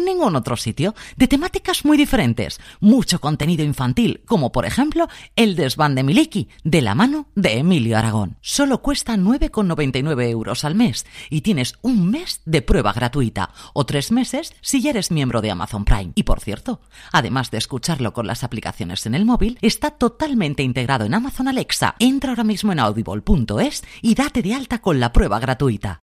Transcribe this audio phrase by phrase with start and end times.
[0.00, 5.94] ningún otro sitio, de temáticas muy diferentes, mucho contenido infantil, como por ejemplo El desván
[5.94, 8.38] de Miliki, de la mano de Emilio Aragón.
[8.40, 14.12] Solo cuesta 9,99 euros al mes y tienes un mes de prueba gratuita o tres
[14.12, 16.12] meses si ya eres miembro de Amazon Prime.
[16.14, 16.80] Y por cierto,
[17.12, 21.94] además de escucharlo con las aplicaciones en el móvil, está totalmente integrado en Amazon Alexa.
[21.98, 26.02] Entra ahora mismo en audible.es y date de alta con la prueba gratuita.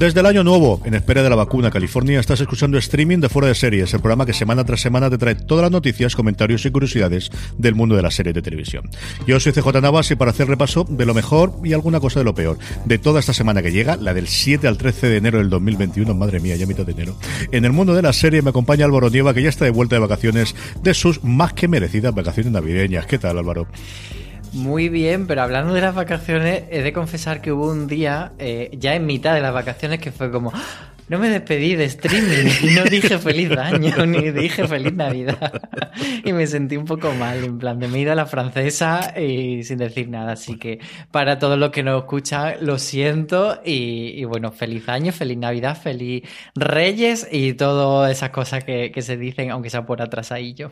[0.00, 3.48] Desde el año nuevo, en espera de la vacuna, California, estás escuchando streaming de Fuera
[3.48, 6.70] de Series, el programa que semana tras semana te trae todas las noticias, comentarios y
[6.70, 8.88] curiosidades del mundo de la serie de televisión.
[9.26, 12.24] Yo soy CJ Navas y para hacer repaso de lo mejor y alguna cosa de
[12.24, 12.56] lo peor
[12.86, 16.14] de toda esta semana que llega, la del 7 al 13 de enero del 2021,
[16.14, 17.14] madre mía, ya mitad de enero.
[17.52, 19.96] En el mundo de la serie me acompaña Álvaro Nieva, que ya está de vuelta
[19.96, 23.04] de vacaciones de sus más que merecidas vacaciones navideñas.
[23.04, 23.66] ¿Qué tal, Álvaro?
[24.52, 28.70] Muy bien, pero hablando de las vacaciones, he de confesar que hubo un día, eh,
[28.72, 30.52] ya en mitad de las vacaciones, que fue como.
[31.10, 35.60] No me despedí de streaming y no dije feliz año ni dije feliz Navidad.
[36.24, 39.12] y me sentí un poco mal, en plan de me he ido a la francesa
[39.18, 40.34] y sin decir nada.
[40.34, 40.78] Así que
[41.10, 46.22] para todos los que nos escuchan, lo siento y, bueno, feliz año, feliz Navidad, feliz
[46.54, 50.70] Reyes y todas esas cosas que, se dicen, aunque sea por atrasadillo.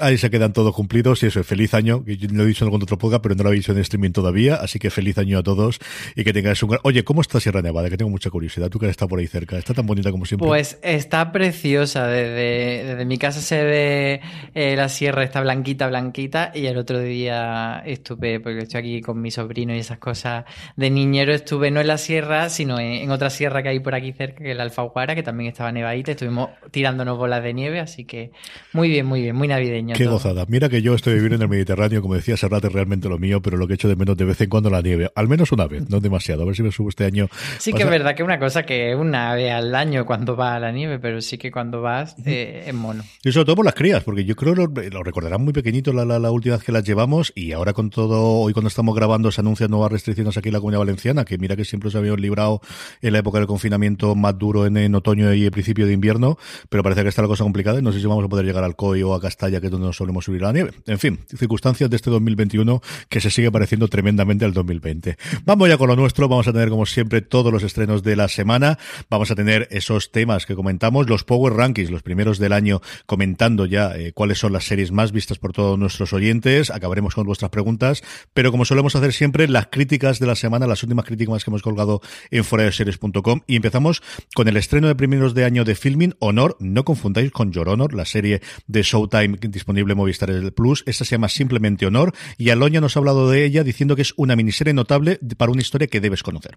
[0.00, 2.68] Ahí se quedan todos cumplidos y eso es feliz año, yo lo he dicho en
[2.68, 5.38] algún otro podcast, pero no lo he dicho en streaming todavía, así que feliz año
[5.38, 5.80] a todos
[6.16, 6.80] y que tengáis un gran...
[6.84, 7.90] Oye, ¿cómo está Sierra Nevada?
[7.90, 10.24] Que tengo mucha curiosidad, tú que has estado por ahí cerca, está tan bonita como
[10.24, 10.46] siempre.
[10.46, 14.20] Pues está preciosa, desde, desde mi casa se ve
[14.54, 19.20] eh, la sierra, está blanquita, blanquita, y el otro día estuve, porque estoy aquí con
[19.20, 20.44] mi sobrino y esas cosas
[20.76, 23.94] de niñero, estuve no en la sierra, sino en, en otra sierra que hay por
[23.94, 27.80] aquí cerca, que es la Alfaguara, que también estaba nevadita, estuvimos tirándonos bolas de nieve,
[27.80, 28.30] así que
[28.72, 29.96] muy bien, muy bien, muy navideño.
[29.96, 30.14] Qué todo.
[30.14, 30.44] gozada.
[30.48, 33.42] Mira que yo estoy viviendo en el Mediterráneo, como decía Serrat, es realmente lo mío,
[33.42, 35.10] pero lo que echo de menos de vez en cuando la nieve.
[35.14, 36.42] Al menos una vez, no demasiado.
[36.42, 37.28] A ver si me subo este año.
[37.58, 40.36] Sí que es verdad que una cosa que es una una vez al año cuando
[40.36, 43.02] va a la nieve, pero sí que cuando vas eh, es mono.
[43.22, 46.04] Y sobre todo por las crías, porque yo creo que lo, recordarán muy pequeñito la,
[46.04, 49.40] la, última vez que las llevamos y ahora con todo, hoy cuando estamos grabando se
[49.40, 52.60] anuncian nuevas restricciones aquí en la Comunidad Valenciana, que mira que siempre se habían librado
[53.00, 56.38] en la época del confinamiento más duro en, en otoño y el principio de invierno,
[56.68, 58.64] pero parece que está la cosa complicada y no sé si vamos a poder llegar
[58.64, 60.72] al COI o a Castalla, que es donde nos solemos subir a la nieve.
[60.86, 65.16] En fin, circunstancias de este 2021 que se sigue pareciendo tremendamente al 2020.
[65.44, 68.28] Vamos ya con lo nuestro, vamos a tener como siempre todos los estrenos de la
[68.28, 68.78] semana,
[69.10, 73.66] vamos a tener esos temas que comentamos, los Power Rankings, los primeros del año, comentando
[73.66, 77.50] ya eh, cuáles son las series más vistas por todos nuestros oyentes, acabaremos con vuestras
[77.50, 78.02] preguntas,
[78.32, 81.62] pero como solemos hacer siempre, las críticas de la semana, las últimas críticas que hemos
[81.62, 84.02] colgado en foradeseries.com y empezamos
[84.34, 87.94] con el estreno de primeros de año de Filming, Honor, no confundáis con Your Honor,
[87.94, 92.80] la serie de Showtime disponible en Movistar Plus, esta se llama simplemente Honor y Aloña
[92.80, 96.00] nos ha hablado de ella diciendo que es una miniserie notable para una historia que
[96.00, 96.56] debes conocer.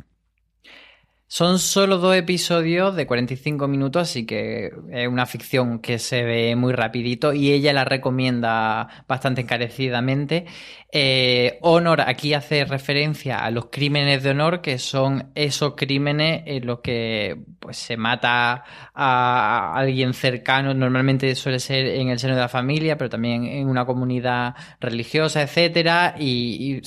[1.29, 6.55] Son solo dos episodios de 45 minutos, así que es una ficción que se ve
[6.55, 10.45] muy rapidito y ella la recomienda bastante encarecidamente.
[10.89, 16.65] Eh, honor aquí hace referencia a los crímenes de honor, que son esos crímenes en
[16.65, 18.63] los que pues, se mata
[18.93, 23.67] a alguien cercano, normalmente suele ser en el seno de la familia, pero también en
[23.67, 26.81] una comunidad religiosa, etcétera, y,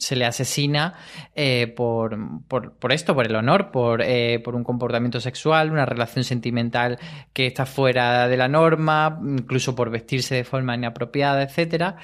[0.00, 0.94] se le asesina
[1.34, 2.18] eh, por,
[2.48, 6.98] por, esto, por el honor, por, eh, por un comportamiento sexual, una relación sentimental
[7.34, 11.96] que está fuera de la norma, incluso por vestirse de forma inapropiada, etcétera.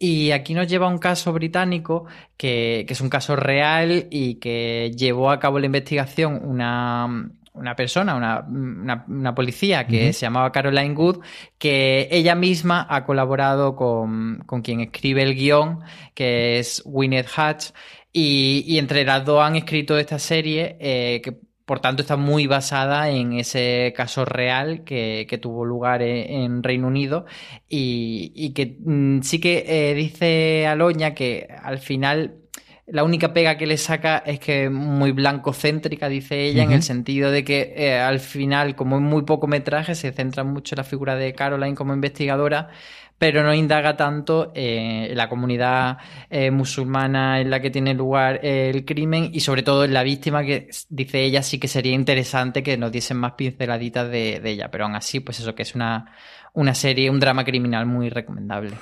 [0.00, 2.06] Y aquí nos lleva un caso británico
[2.36, 7.30] que, es un caso real y que llevó a cabo la investigación una,
[7.76, 11.18] persona, una, policía que se llamaba Caroline Good,
[11.58, 15.80] que ella misma ha colaborado con, quien escribe el guion,
[16.14, 17.70] que es Winnet Hatch,
[18.12, 23.08] y, entre las dos han escrito esta serie eh, que por tanto, está muy basada
[23.08, 27.24] en ese caso real que, tuvo lugar e, en, Reino Unido
[27.68, 32.41] y, que mm, sí que eh, dice Aloña que al final
[32.86, 36.82] la única pega que le saca es que es muy blancocéntrica, dice ella, en el
[36.82, 40.78] sentido de que eh, al final, como es muy poco metraje, se centra mucho en
[40.78, 42.70] la figura de Caroline como investigadora
[43.18, 45.98] pero no indaga tanto eh, en la comunidad
[46.28, 50.42] eh, musulmana en la que tiene lugar el crimen y sobre todo en la víctima
[50.42, 54.86] que dice ella sí que sería interesante que nos diesen más pinceladitas de, ella, pero
[54.86, 56.12] aún así pues eso que es una,
[56.54, 58.72] una serie, un drama criminal muy recomendable.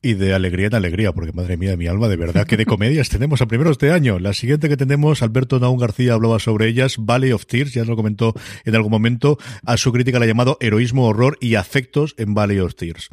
[0.00, 2.66] Y de alegría en alegría, porque madre mía de mi alma, de verdad que de
[2.66, 4.18] comedias tenemos a primeros de año.
[4.18, 7.96] La siguiente que tenemos, Alberto Naún García hablaba sobre ellas, Valley of Tears, ya lo
[7.96, 8.34] comentó
[8.64, 12.60] en algún momento, a su crítica la ha llamado Heroísmo, Horror y Afectos en Valley
[12.60, 13.10] of Tears.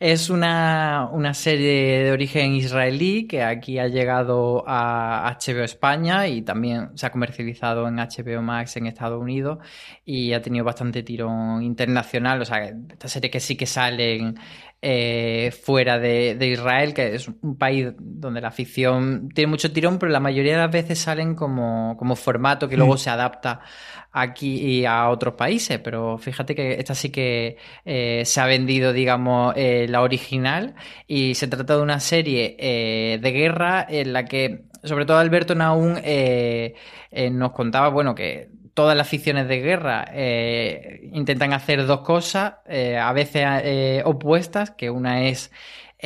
[0.00, 6.96] Es una, serie de origen israelí que aquí ha llegado a HBO España y también
[6.96, 9.58] se ha comercializado en HBO Max en Estados Unidos
[10.04, 12.42] y ha tenido bastante tirón internacional.
[12.42, 14.36] O sea, esta serie que sí que salen
[14.86, 20.12] eh, fuera de, Israel, que es un país donde la ficción tiene mucho tirón, pero
[20.12, 22.98] la mayoría de las veces salen como, como formato que luego mm.
[22.98, 23.60] se adapta
[24.12, 28.92] aquí y a otros países, pero fíjate que esta sí que eh, se ha vendido,
[28.92, 30.74] digamos, eh, la original
[31.06, 35.98] y se trata de una serie de guerra en la que, sobre todo Alberto Naún
[37.32, 40.04] nos contaba, bueno, que todas las ficciones de guerra
[41.12, 45.50] intentan hacer dos cosas, a veces opuestas, que una es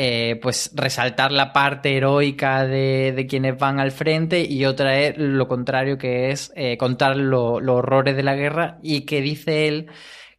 [0.00, 5.49] eh, pues resaltar la parte heroica de, quienes van al frente y otra es lo
[5.49, 9.91] contrario que es eh, contar los horrores de la guerra y que dice él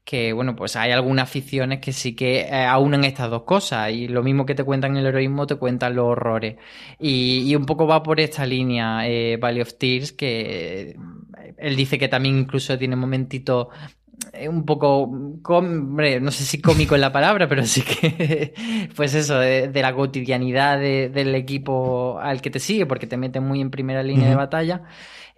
[0.06, 4.08] que bueno pues hay algunas ficciones que sí que eh, aunan estas dos cosas y
[4.08, 6.56] lo mismo que te cuentan el heroísmo te cuentan los horrores.
[6.98, 9.04] Y, un poco va por esta línea
[9.42, 10.95] Valley of Tears que
[11.61, 13.68] él dice que también incluso tiene momentitos
[14.47, 15.09] un poco,
[15.44, 18.54] hombre, no sé si cómico es la palabra, pero sí que,
[18.95, 23.61] pues eso, de, la cotidianidad del equipo al que te sigue, porque te mete muy
[23.61, 24.83] en primera línea de batalla.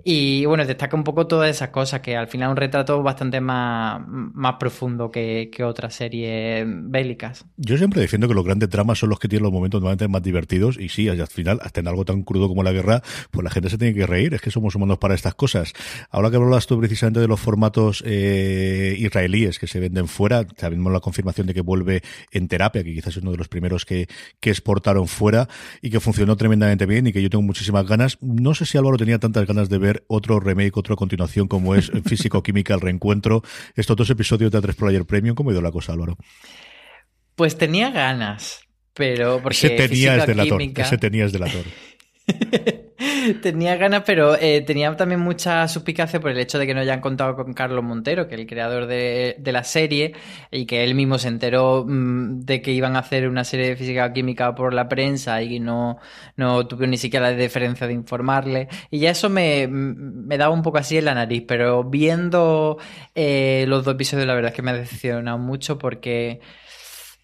[0.03, 3.41] Y bueno, destaca un poco todas esas cosas, que al final es un retrato bastante
[3.41, 7.46] más, más profundo que, que otras series bélicas.
[7.58, 10.24] Yo siempre defiendo que los grandes dramas son los que tienen los momentos normalmente más
[10.24, 13.50] divertidos, y sí, al final, hasta en algo tan crudo como la guerra, pues la
[13.50, 15.74] gente se tiene que reír, es que somos humanos para estas cosas.
[16.10, 20.91] Ahora que hablas tú precisamente de los formatos eh, israelíes que se venden fuera, sabemos
[20.91, 24.08] la confirmación de que vuelve en terapia, que quizás es uno de los primeros que,
[24.39, 25.48] que exportaron fuera
[25.81, 28.17] y que funcionó tremendamente bien y que yo tengo muchísimas ganas.
[28.22, 31.91] No sé si Álvaro tenía tantas ganas de ver otro remake, otra continuación como es
[32.05, 33.43] Físico-Química, el reencuentro.
[33.75, 36.17] Estos dos episodios de A3 Player Premium, ¿cómo ha ido la cosa, Álvaro?
[37.36, 38.62] Pues tenía ganas,
[38.93, 41.65] pero porque ese tenías delator, ese tenías delator.
[43.41, 47.01] tenía ganas, pero eh, tenía también mucha suspicacia por el hecho de que no hayan
[47.01, 50.13] contado con Carlos Montero, que es el creador de, la serie,
[50.51, 53.75] y que él mismo se enteró mm, de que iban a hacer una serie de
[53.75, 55.98] física química por la prensa y no,
[56.36, 58.67] no tuvo ni siquiera la deferencia de informarle.
[58.89, 62.77] Y ya eso me, me daba un poco así en la nariz, pero viendo
[63.15, 66.39] eh, los dos episodios, la verdad es que me ha decepcionado mucho porque.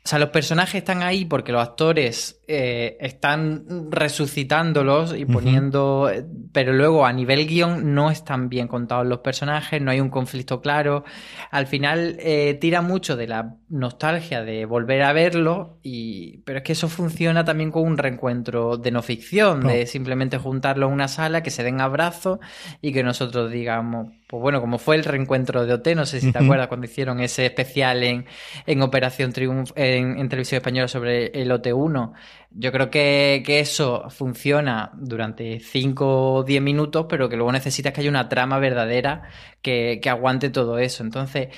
[0.04, 6.10] O sea, los personajes están ahí porque los actores eh, están resucitándolos y poniendo,
[6.54, 10.62] pero luego a nivel guion no están bien contados los personajes, no hay un conflicto
[10.62, 11.04] claro.
[11.52, 16.64] Al final eh, tira mucho de la nostalgia de volver a verlo, y, pero es
[16.64, 21.10] que eso funciona también con un reencuentro de no ficción, de simplemente juntarlo en una
[21.10, 22.40] sala, que se den abrazos
[22.82, 26.32] y que nosotros digamos, pues bueno, como fue el reencuentro de OT, no sé si
[26.32, 28.26] te acuerdas cuando hicieron ese especial en,
[28.66, 32.14] en Operación Triunfo en, en televisión española sobre el OT1
[32.60, 38.02] yo creo que, eso funciona durante 5 o 10 minutos, pero que luego necesitas que
[38.02, 39.24] haya una trama verdadera
[39.62, 41.04] que, aguante todo eso.
[41.04, 41.50] Entonces,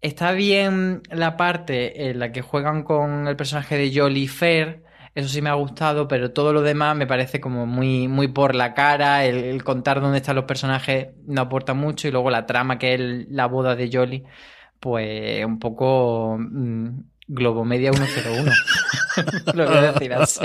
[0.00, 4.84] está bien la parte en la que juegan con el personaje de Jolly Fair.
[5.14, 8.54] Eso sí me ha gustado, pero todo lo demás me parece como muy, muy por
[8.54, 9.24] la cara.
[9.24, 12.08] El, contar dónde están los personajes no aporta mucho.
[12.08, 14.24] Y luego la trama, que es la boda de Jolly,
[14.80, 18.52] pues un poco mm, Globomedia 101.
[19.54, 20.40] Lo voy a decir así.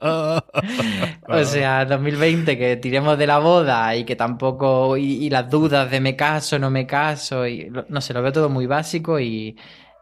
[0.00, 4.96] o sea, 2020 que tiremos de la boda y que tampoco.
[4.96, 7.46] Y, las dudas de me caso, no me caso.
[7.46, 9.56] Y, no sé, lo veo todo muy básico y,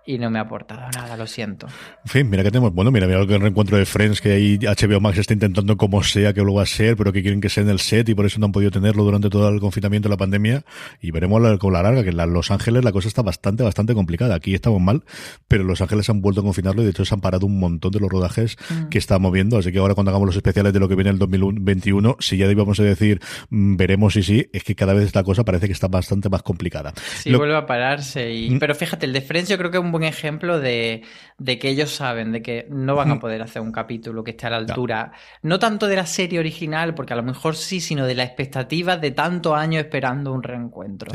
[0.07, 1.67] y no me ha aportado nada, lo siento.
[2.05, 5.01] En fin, mira que tenemos, bueno, mira, mira el reencuentro de Friends que ahí HBO
[5.01, 7.65] Max está intentando como sea que lo va a ser, pero que quieren que sea
[7.65, 10.15] en el set y por eso no han podido tenerlo durante todo el confinamiento de
[10.15, 10.65] la pandemia
[11.01, 14.37] y veremos con la larga que en Los Ángeles la cosa está bastante, bastante complicada.
[14.37, 15.05] Aquí estamos mal,
[15.49, 17.91] pero Los Ángeles han vuelto a confinarlo y de hecho se han parado un montón
[17.91, 18.89] de los rodajes mm.
[18.89, 21.19] que estamos viendo, así que ahora cuando hagamos los especiales de lo que viene el
[21.19, 23.21] 2021, si ya íbamos a decir
[23.51, 26.43] mm, veremos y sí, es que cada vez la cosa parece que está bastante más
[26.43, 26.93] complicada.
[27.17, 28.51] Sí, vuelve a pararse y...
[28.51, 28.59] Mm.
[28.59, 31.03] Pero fíjate, el de Friends yo creo que es un buen ejemplo de,
[31.45, 34.51] que ellos saben de que no van a poder hacer un capítulo que esté a
[34.51, 35.13] la altura,
[35.43, 38.97] no, tanto de la serie original, porque a lo mejor sí, sino de la expectativa
[38.97, 41.13] de tantos años esperando un reencuentro.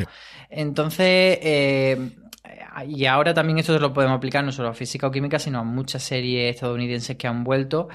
[0.49, 2.09] Entonces, eh,
[2.87, 5.63] y ahora también esto lo podemos aplicar no solo a física o química, sino a
[5.63, 7.89] muchas series estadounidenses que han vuelto.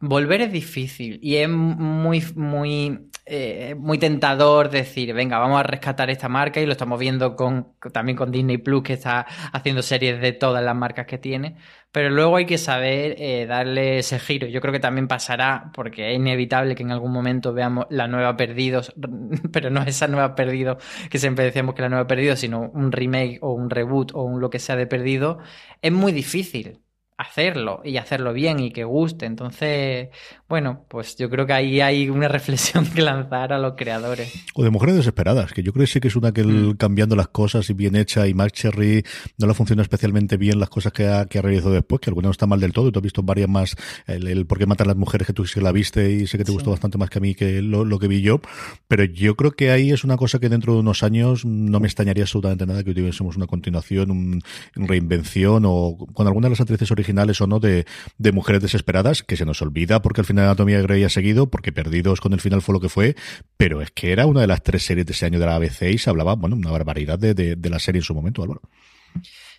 [0.00, 6.10] Volver es difícil y es muy, muy, eh, muy tentador decir, venga, vamos a rescatar
[6.10, 10.20] esta marca y lo estamos viendo con, también con Disney Plus que está haciendo series
[10.20, 11.56] de todas las marcas que tiene.
[11.92, 14.48] Pero luego hay que saber eh, darle ese giro.
[14.48, 18.36] Yo creo que también pasará, porque es inevitable que en algún momento veamos la nueva
[18.36, 18.92] Perdidos,
[19.52, 23.38] pero no esa nueva Perdidos que siempre decíamos que la nueva Perdidos, sino un remake
[23.40, 25.38] o un reboot o un lo que sea de Perdido.
[25.80, 26.81] Es muy difícil
[27.22, 29.26] hacerlo y hacerlo bien y que guste.
[29.26, 30.08] Entonces,
[30.48, 34.32] bueno, pues yo creo que ahí hay una reflexión que lanzar a los creadores.
[34.54, 36.76] O de mujeres desesperadas, que yo creo que sí que es una que mm.
[36.76, 39.04] cambiando las cosas y bien hecha y Mark Cherry
[39.38, 42.26] no le funciona especialmente bien las cosas que ha, que ha realizado después, que alguna
[42.26, 43.76] no está mal del todo y tú has visto varias más,
[44.06, 46.52] el, por qué matan las mujeres que tú sí la viste y sé que te
[46.52, 48.40] gustó bastante más que a mí que lo, que vi yo,
[48.88, 51.86] pero yo creo que ahí es una cosa que dentro de unos años no me
[51.86, 54.42] extrañaría absolutamente nada que tuviésemos una continuación, un,
[54.76, 57.84] una reinvención o con alguna de las actrices originales o no de,
[58.32, 61.72] mujeres desesperadas, que se nos olvida porque al final Anatomía de Grey ha seguido, porque
[61.72, 63.16] Perdidos con el final fue lo que fue,
[63.56, 65.82] pero es que era una de las tres series de ese año de la ABC
[65.82, 68.62] y se hablaba, bueno, una barbaridad de, de, la serie en su momento, Álvaro.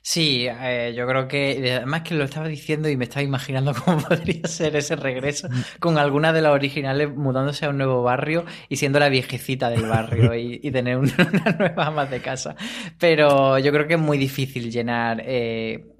[0.05, 3.99] Sí, eh, yo creo que además que lo estaba diciendo y me estaba imaginando cómo
[3.99, 5.47] podría ser ese regreso
[5.79, 9.85] con alguna de las originales mudándose a un nuevo barrio y siendo la viejecita del
[9.85, 12.53] barrio y, tener una, nueva ama de casa.
[12.99, 15.92] Pero yo creo que es muy difícil llenar eh,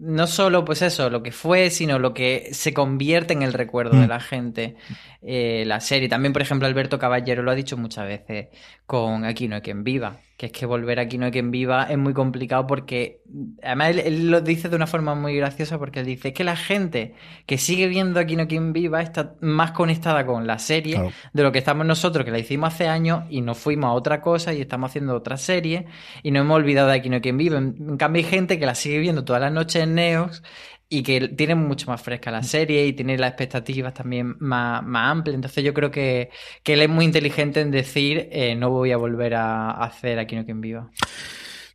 [0.00, 3.98] no solo pues eso, lo que fue, sino lo que se convierte en el recuerdo
[3.98, 4.08] de mm.
[4.08, 4.76] la gente.
[5.22, 6.08] Eh, la serie.
[6.08, 8.48] También, por ejemplo, Alberto Caballero lo ha dicho muchas veces
[8.86, 11.84] con Aquí no hay quien viva, que es que volver aquí no hay quien viva
[11.84, 13.22] es muy complicado porque,
[13.62, 17.14] además, él, lo dice de una forma muy graciosa porque él dice que la gente
[17.46, 21.42] que sigue viendo Aquí no hay quien viva está más conectada con la serie de
[21.42, 24.52] lo que estamos nosotros, que la hicimos hace años y nos fuimos a otra cosa
[24.52, 25.86] y estamos haciendo otra serie
[26.22, 27.58] y no hemos olvidado de Aquí no hay quien viva.
[27.58, 30.42] En, cambio, hay gente que la sigue viendo todas las noches en Neos
[30.88, 35.10] y que tiene mucho más fresca la serie y tiene las expectativas también más, más
[35.10, 35.34] amplias.
[35.34, 36.30] Entonces yo creo que,
[36.62, 40.36] que, él es muy inteligente en decir eh, no voy a volver a hacer Aquí
[40.36, 40.90] no quien viva.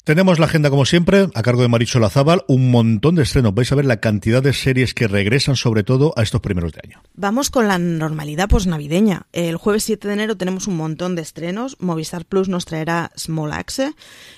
[0.04, 3.54] Tenemos la agenda como siempre, a cargo de Maricho Lazábal, un montón de estrenos.
[3.54, 6.82] Vais a ver la cantidad de series que regresan sobre todo a estos primeros de
[6.84, 7.04] año.
[7.14, 9.28] Vamos con la normalidad posnavideña.
[9.32, 11.78] El jueves 7 de enero tenemos un montón de estrenos.
[11.80, 13.94] Movistar Plus nos traerá Small Axe,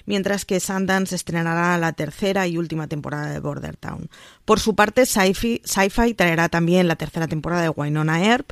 [0.05, 4.10] mientras que Sundance estrenará la tercera y última temporada de Border Town.
[4.43, 8.51] Por su parte, Sci-Fi traerá también la tercera temporada de Winona Earp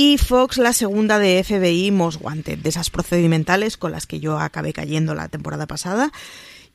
[0.00, 4.38] y Fox la segunda de FBI Most Wanted, de esas procedimentales con las que yo
[4.38, 6.12] acabé cayendo la temporada pasada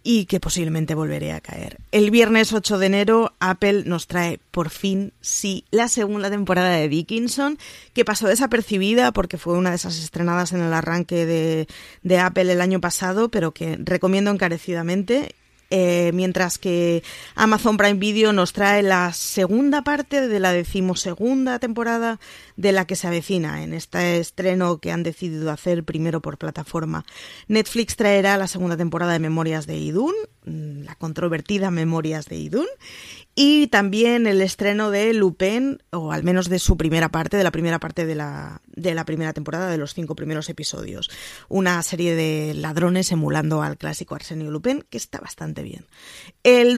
[0.03, 1.77] y que posiblemente volveré a caer.
[1.93, 6.89] El viernes 8 de enero Apple nos trae por fin, sí, la segunda temporada de
[6.89, 7.57] Dickinson,
[7.93, 11.69] que pasó desapercibida porque fue una de esas estrenadas en el arranque de,
[12.01, 15.33] de Apple el año pasado, pero que recomiendo encarecidamente
[15.75, 17.01] eh, mientras que
[17.33, 22.19] Amazon Prime Video nos trae la segunda parte de la decimosegunda temporada
[22.55, 27.05] de la que se avecina en este estreno que han decidido hacer primero por plataforma.
[27.47, 30.13] Netflix traerá la segunda temporada de Memorias de Idún,
[30.45, 32.67] mm, la controvertida Memorias de Idún,
[33.35, 37.51] y también el estreno de Lupin, o al menos de su primera parte, de la
[37.51, 41.09] primera parte de la, de la primera temporada, de los cinco primeros episodios.
[41.49, 45.85] Una serie de ladrones emulando al clásico Arsenio Lupin, que está bastante bien.
[46.43, 46.77] El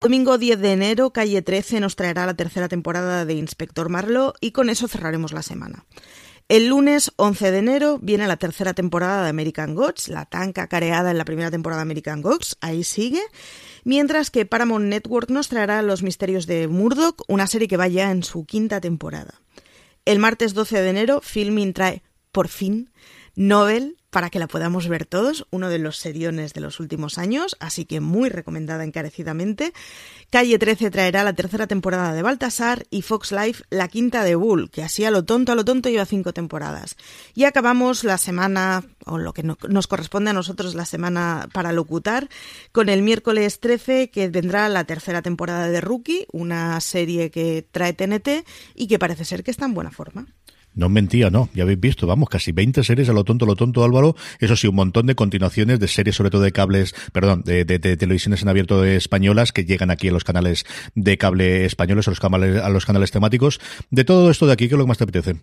[0.00, 4.52] Domingo 10 de enero, Calle 13 nos traerá la tercera temporada de Inspector Marlowe y
[4.52, 5.86] con eso cerraremos la semana.
[6.48, 11.10] El lunes 11 de enero viene la tercera temporada de American Gods, la tan cacareada
[11.10, 13.20] en la primera temporada de American Gods, ahí sigue
[13.82, 18.12] mientras que Paramount Network nos traerá Los Misterios de Murdoch, una serie que va ya
[18.12, 19.42] en su quinta temporada.
[20.04, 22.90] El martes 12 de enero, Filmin trae, por fin,
[23.34, 27.56] Nobel, para que la podamos ver todos, uno de los seriones de los últimos años,
[27.60, 29.72] así que muy recomendada encarecidamente.
[30.28, 34.70] Calle 13 traerá la tercera temporada de Baltasar y Fox Life la quinta de Bull,
[34.72, 36.96] que así a lo tonto a lo tonto lleva cinco temporadas.
[37.36, 42.28] Y acabamos la semana, o lo que nos corresponde a nosotros la semana para locutar,
[42.72, 47.92] con el miércoles 13 que vendrá la tercera temporada de Rookie, una serie que trae
[47.92, 50.26] TNT y que parece ser que está en buena forma.
[50.78, 53.82] No mentía, no, ya habéis visto, vamos, casi 20 series a lo tonto, lo tonto,
[53.82, 54.14] Álvaro.
[54.38, 58.42] Eso sí, un montón de continuaciones de series, sobre todo de cables, perdón, de, televisiones
[58.42, 62.62] en abierto españolas que llegan aquí a los canales de cable españoles, a los canales,
[62.62, 63.58] a los canales temáticos.
[63.90, 65.40] De todo esto de aquí, ¿qué es lo que más te apetece?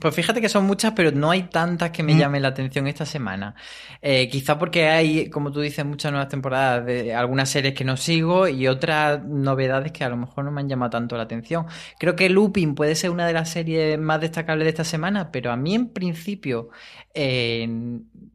[0.00, 2.18] Pues fíjate que son muchas, pero no hay tantas que me mm.
[2.18, 3.54] llamen la atención esta semana.
[4.00, 7.98] Eh, quizá porque hay, como tú dices, muchas nuevas temporadas de algunas series que no
[7.98, 11.66] sigo y otras novedades que a lo mejor no me han llamado tanto la atención.
[11.98, 15.52] Creo que Looping puede ser una de las series más destacables de esta semana, pero
[15.52, 16.70] a mí en principio,
[17.12, 17.68] eh,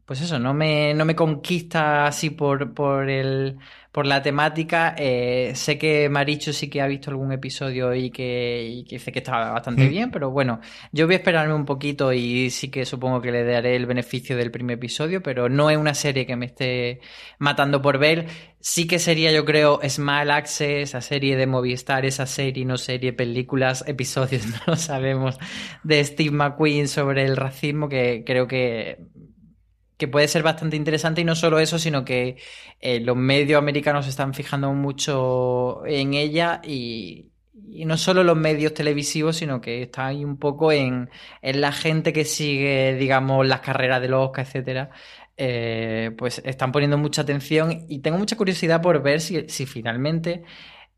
[0.05, 3.57] pues eso, no me, no me conquista así por, por el
[3.97, 4.93] por la temática.
[4.95, 9.49] Eh, sé que Maricho sí que ha visto algún episodio y que, dice que está
[9.49, 9.89] bastante mm.
[9.89, 10.59] bien, pero bueno,
[10.91, 14.37] yo voy a esperarme un poquito y sí que supongo que le daré el beneficio
[14.37, 17.01] del primer episodio, pero no es una serie que me esté
[17.39, 18.27] matando por ver.
[18.59, 23.13] Sí que sería, yo creo, Small Access, esa serie de Movistar, esa serie, no serie,
[23.13, 25.39] películas, episodios, no lo sabemos,
[25.83, 28.99] de Steve McQueen sobre el racismo, que creo que
[29.97, 32.37] que puede ser bastante interesante y no solo eso, sino que
[32.79, 37.31] eh, los medios americanos están fijando mucho en ella y,
[37.85, 41.09] no solo los medios televisivos, sino que está ahí un poco en,
[41.41, 44.89] la gente que sigue, digamos, las carreras de los Oscar, etcétera.
[45.39, 50.43] Eh, pues están poniendo mucha atención y tengo mucha curiosidad por ver si, si finalmente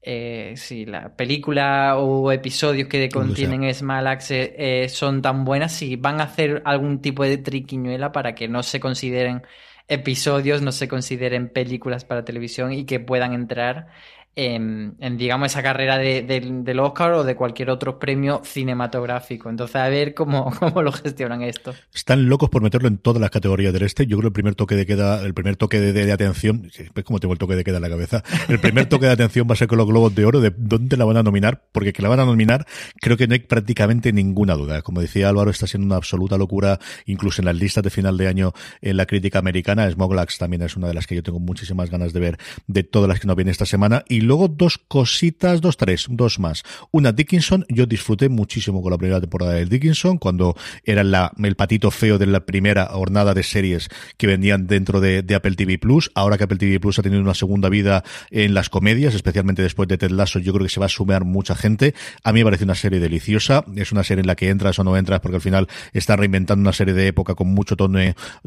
[0.01, 5.97] eh, si la película o episodios que contienen Small Access eh, son tan buenas, si
[5.97, 9.43] van a hacer algún tipo de triquiñuela para que no se consideren
[9.89, 13.88] episodios, no se consideren películas para televisión y que puedan entrar
[14.35, 19.49] en, digamos, esa carrera de, del Oscar o de cualquier otro premio cinematográfico.
[19.49, 21.73] Entonces, a ver cómo, cómo lo gestionan esto.
[21.93, 24.05] Están locos por meterlo en todas las categorías del este.
[24.05, 26.69] Yo creo que el primer toque de queda, el primer toque de, atención,
[27.03, 29.53] como tengo el toque de queda en la cabeza, el primer toque de atención va
[29.53, 32.01] a ser con los Globos de Oro, de dónde la van a nominar, porque que
[32.01, 32.65] la van a nominar,
[33.01, 34.81] creo que no hay prácticamente ninguna duda.
[34.81, 38.27] Como decía Álvaro, está siendo una absoluta locura, incluso en las listas de final de
[38.27, 39.89] año en la crítica americana.
[39.89, 42.37] Smoglax también es una de las que yo tengo muchísimas ganas de ver
[42.67, 44.03] de todas las que no vienen esta semana.
[44.07, 46.63] Y luego dos cositas, dos, tres, dos más.
[46.91, 51.55] Una Dickinson, yo disfruté muchísimo con la primera temporada de Dickinson, cuando era la, el
[51.55, 56.12] patito feo de la primera jornada de series que vendían dentro de, Apple TV Plus.
[56.15, 59.88] Ahora que Apple TV Plus ha tenido una segunda vida en las comedias, especialmente después
[59.88, 61.93] de Ted Lasso, yo creo que se va a sumar mucha gente.
[62.23, 63.63] A mí me parece una serie deliciosa.
[63.75, 66.62] Es una serie en la que entras o no entras, porque al final está reinventando
[66.62, 67.99] una serie de época con mucho tono,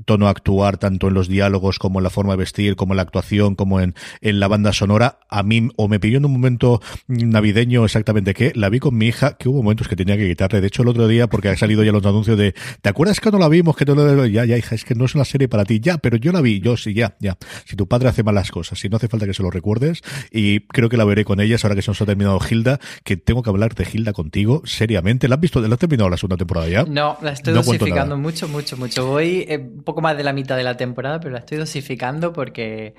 [0.05, 3.03] tono actuar, tanto en los diálogos como en la forma de vestir, como en la
[3.03, 5.19] actuación, como en, en la banda sonora.
[5.29, 9.07] A mí, o me pilló en un momento navideño exactamente que la vi con mi
[9.07, 10.61] hija, que hubo momentos que tenía que quitarle.
[10.61, 13.31] De hecho, el otro día, porque ha salido ya los anuncios de, ¿te acuerdas que
[13.31, 13.77] no la vimos?
[13.77, 14.27] Que no lo...
[14.27, 15.81] Ya, ya, hija, es que no es una serie para ti.
[15.81, 17.37] Ya, pero yo la vi, yo sí, ya, ya.
[17.65, 20.61] Si tu padre hace malas cosas, si no hace falta que se lo recuerdes, y
[20.61, 23.43] creo que la veré con ellas ahora que se nos ha terminado Hilda, que tengo
[23.43, 25.29] que hablar de Hilda contigo, seriamente.
[25.29, 25.61] ¿La has visto?
[25.61, 26.85] ¿La has terminado la segunda temporada ya?
[26.85, 29.07] No, la estoy dosificando mucho, mucho, mucho.
[29.07, 32.33] Voy eh, un poco más de la mitad de la temporada, pero la estoy dosificando
[32.33, 32.95] porque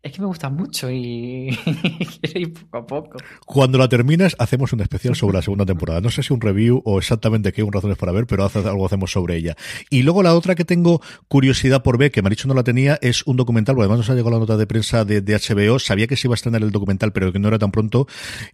[0.00, 1.58] es que me gusta mucho y
[2.20, 3.18] quiero ir poco a poco.
[3.44, 6.00] Cuando la terminas, hacemos un especial sobre la segunda temporada.
[6.00, 9.10] No sé si un review o exactamente qué un razones para ver, pero algo hacemos
[9.10, 9.56] sobre ella.
[9.90, 13.26] Y luego la otra que tengo curiosidad por ver, que Maricho no la tenía, es
[13.26, 15.78] un documental, porque además nos ha llegado la nota de prensa de, HBO.
[15.80, 18.06] Sabía que se iba a estrenar el documental, pero que no era tan pronto.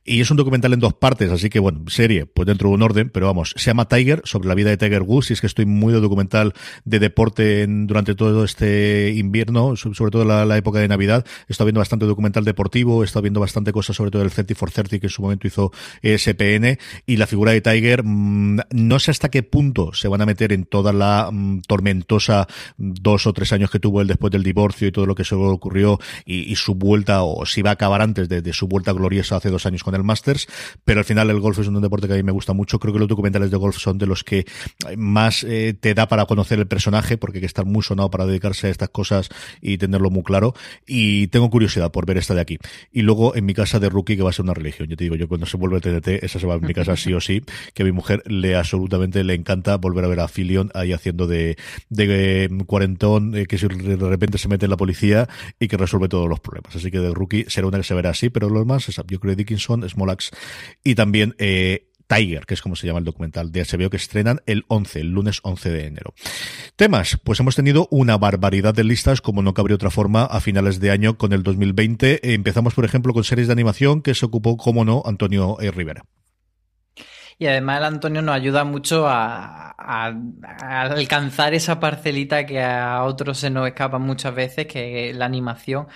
[0.03, 2.83] Y es un documental en dos partes, así que bueno, serie, pues dentro de un
[2.83, 5.47] orden, pero vamos, se llama Tiger, sobre la vida de Tiger Woods, y es que
[5.47, 6.55] estoy muy de documental
[6.85, 12.07] de deporte durante todo este invierno, sobre todo la época de Navidad Estado viendo bastante
[12.07, 15.11] documental deportivo, he estado viendo bastante cosas sobre todo el 30 for 30 que en
[15.11, 19.93] su momento hizo SPN y la figura de Tiger, mm, no sé hasta qué punto
[19.93, 24.01] se van a meter en toda la mm, tormentosa dos o tres años que tuvo
[24.01, 27.63] él después del divorcio y todo lo que se ocurrió y, su vuelta o si
[27.63, 30.47] va a acabar antes de, su vuelta gloriosa hace dos años con el Masters,
[30.85, 32.79] pero al final el golf es un deporte que a mí me gusta mucho.
[32.79, 34.47] Creo que los documentales de golf son de los que
[34.97, 38.25] más eh, te da para conocer el personaje porque hay que estar muy sonado para
[38.25, 39.29] dedicarse a estas cosas
[39.61, 40.55] y tenerlo muy claro.
[40.87, 42.59] Y tengo curiosidad por ver esta de aquí.
[42.93, 44.89] Y luego en mi casa de rookie, que va a ser una religión.
[44.89, 46.97] Yo te digo, yo cuando se vuelve el TNT, esa se va a mi casa
[46.97, 47.43] sí o sí,
[47.75, 51.27] que a mi mujer le absolutamente le encanta volver a ver a Filion ahí haciendo
[51.27, 51.57] de,
[51.89, 56.09] de, cuarentón, eh, que si de repente se mete en la policía y que resuelve
[56.09, 56.75] todos los problemas.
[56.77, 59.35] Así que de rookie será una que se verá así, pero lo demás, yo creo
[59.35, 60.31] Dickinson, Smolax
[60.83, 64.41] y también eh, Tiger, que es como se llama el documental de HBO que estrenan
[64.47, 66.15] el 11, el lunes 11 de enero.
[66.77, 70.81] Temas, pues hemos tenido una barbaridad de listas, como no cabría otra forma, a finales
[70.81, 72.35] de año con el 2020.
[72.35, 75.71] Empezamos, por ejemplo, con series de animación que se ocupó, como no, Antonio e.
[75.71, 76.05] Rivera.
[77.39, 83.51] Y además el Antonio nos ayuda mucho a, alcanzar esa parcelita que a otros se
[83.51, 85.89] nos escapa muchas veces, que la animación.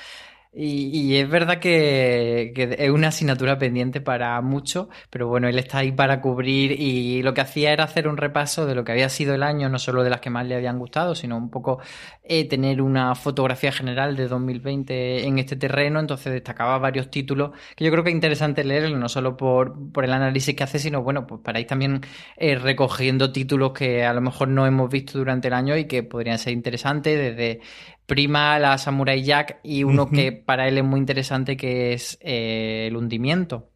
[0.53, 5.93] Y, es verdad que, es una asignatura pendiente para muchos, pero bueno, él está ahí
[5.93, 9.35] para cubrir y lo que hacía era hacer un repaso de lo que había sido
[9.35, 11.81] el año, no solo de las que más le habían gustado, sino un poco
[12.25, 17.85] eh, tener una fotografía general de 2020 en este terreno, entonces destacaba varios títulos que
[17.85, 21.03] yo creo que es interesante leer, no solo por, por el análisis que hace, sino
[21.03, 22.01] bueno, pues para ir también
[22.37, 26.03] eh, recogiendo títulos que a lo mejor no hemos visto durante el año y que
[26.03, 27.61] podrían ser interesantes, desde
[28.09, 32.87] prima la Samurai Jack y uno que para él es muy interesante que es eh,
[32.89, 33.69] el hundimiento.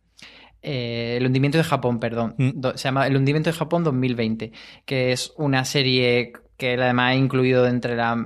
[0.63, 2.35] Eh, el hundimiento de Japón, perdón.
[2.39, 2.61] Mm.
[2.75, 4.53] Se llama El hundimiento de Japón 2020,
[4.87, 8.17] que es una serie que él además ha incluido entre, las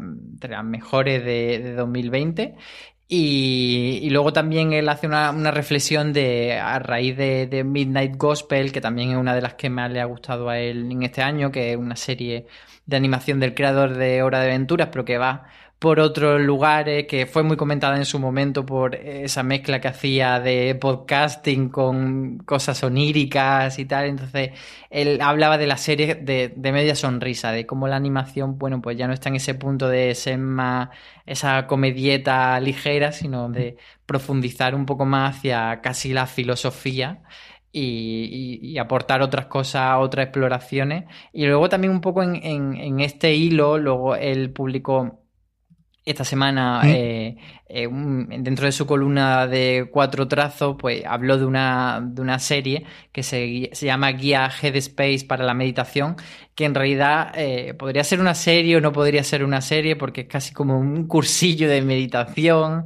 [0.64, 2.54] mejores de, 2020.
[3.08, 8.80] Y, luego también él hace una, reflexión de a raíz de, de, Midnight Gospel, que
[8.80, 11.50] también es una de las que más le ha gustado a él en este año,
[11.50, 12.46] que es una serie
[12.84, 15.46] de animación del creador de Hora de Aventuras, pero que va
[15.87, 20.40] por otros lugares, que fue muy comentada en su momento por esa mezcla que hacía
[20.40, 24.07] de podcasting con cosas oníricas y tal.
[24.07, 24.51] Entonces,
[24.90, 29.07] él hablaba de la serie de, media sonrisa, de cómo la animación, bueno, pues ya
[29.07, 30.88] no está en ese punto de ser más
[31.25, 37.22] esa comedieta ligera, sino de profundizar un poco más hacia casi la filosofía.
[37.70, 41.05] Y, aportar otras cosas, otras exploraciones.
[41.33, 45.25] Y luego también un poco en, en este hilo, luego él publicó
[46.06, 46.86] esta semana, ¿Mm?
[46.88, 47.36] eh,
[47.68, 52.38] eh, un- dentro de su columna de cuatro trazos, pues habló de una, de una
[52.38, 56.16] serie que se, se llama Guía Headspace para la meditación,
[56.54, 60.22] que en realidad eh, podría ser una serie o no podría ser una serie, porque
[60.22, 62.84] es casi como un cursillo de meditación.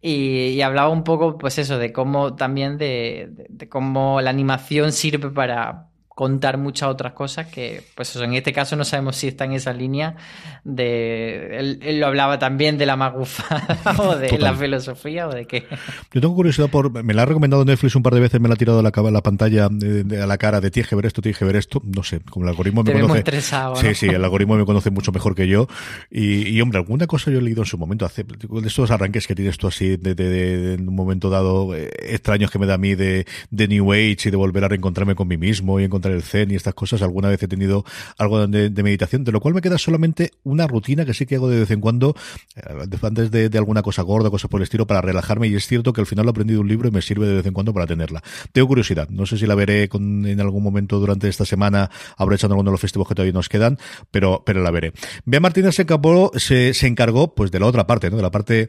[0.00, 4.30] Y, y hablaba un poco, pues eso, de cómo también de, de- de cómo la
[4.30, 9.16] animación sirve para contar muchas otras cosas que, pues eso, en este caso no sabemos
[9.16, 10.16] si está en esa línea
[10.64, 11.56] de...
[11.58, 14.42] Él, él lo hablaba también de la magufada o de Total.
[14.44, 15.66] la filosofía o de qué.
[16.12, 17.02] Yo tengo curiosidad por.
[17.02, 18.92] Me la ha recomendado Netflix un par de veces, me la ha tirado a la,
[19.10, 21.56] la pantalla de- de- a la cara de tienes que ver esto, tienes que ver
[21.56, 21.80] esto.
[21.84, 23.18] No sé, como el algoritmo me Te conoce.
[23.20, 23.94] estresado, Sí, ¿no?
[23.94, 25.68] sí, el algoritmo me conoce mucho mejor que yo.
[26.10, 29.26] Y, y, hombre, alguna cosa yo he leído en su momento, hace de estos arranques
[29.26, 30.28] que tienes tú así, de, de-
[30.76, 34.16] de- un momento dado, eh, extraños que me da a mí de, de New Age
[34.26, 37.02] y de volver a reencontrarme con mí mismo y encontrar el Zen y estas cosas.
[37.02, 37.84] Alguna vez he tenido
[38.18, 41.36] algo de, de meditación, de lo cual me queda solamente una rutina que sí que
[41.36, 42.14] hago de vez en cuando,
[42.56, 45.48] eh, antes de, alguna cosa gorda, cosas por el estilo, para relajarme.
[45.48, 47.26] Y es cierto que al final lo he aprendido de un libro y me sirve
[47.26, 48.22] de vez en cuando para tenerla.
[48.52, 52.54] Tengo curiosidad, no sé si la veré con, en algún momento durante esta semana, aprovechando
[52.54, 53.78] alguno de los festivos que todavía nos quedan,
[54.10, 54.92] pero, pero la veré.
[55.24, 58.16] Bea Martínez se encargó, se encargó pues de la otra parte, ¿no?
[58.16, 58.68] de la parte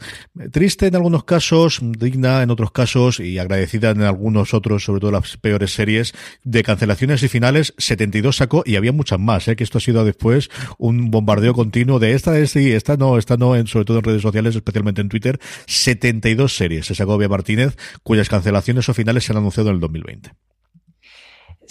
[0.52, 5.12] triste en algunos casos, digna en otros casos y agradecida en algunos otros, sobre todo
[5.12, 9.56] las peores series, de cancelaciones y finales, 72 sacó y había muchas más, ¿eh?
[9.56, 13.38] que esto ha sido después un bombardeo continuo de esta es sí, esta no, esta
[13.38, 17.30] no, en, sobre todo en redes sociales, especialmente en Twitter, 72 series se sacó Bea
[17.30, 20.32] Martínez, cuyas cancelaciones o finales se han anunciado en el 2020.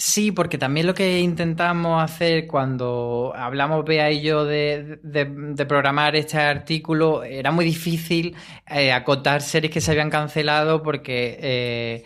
[0.03, 4.99] Sí, porque también lo que intentamos hacer cuando hablamos Bea y yo de,
[5.69, 8.35] programar este artículo, era muy difícil
[8.67, 12.03] eh, acotar series que se habían cancelado porque eh,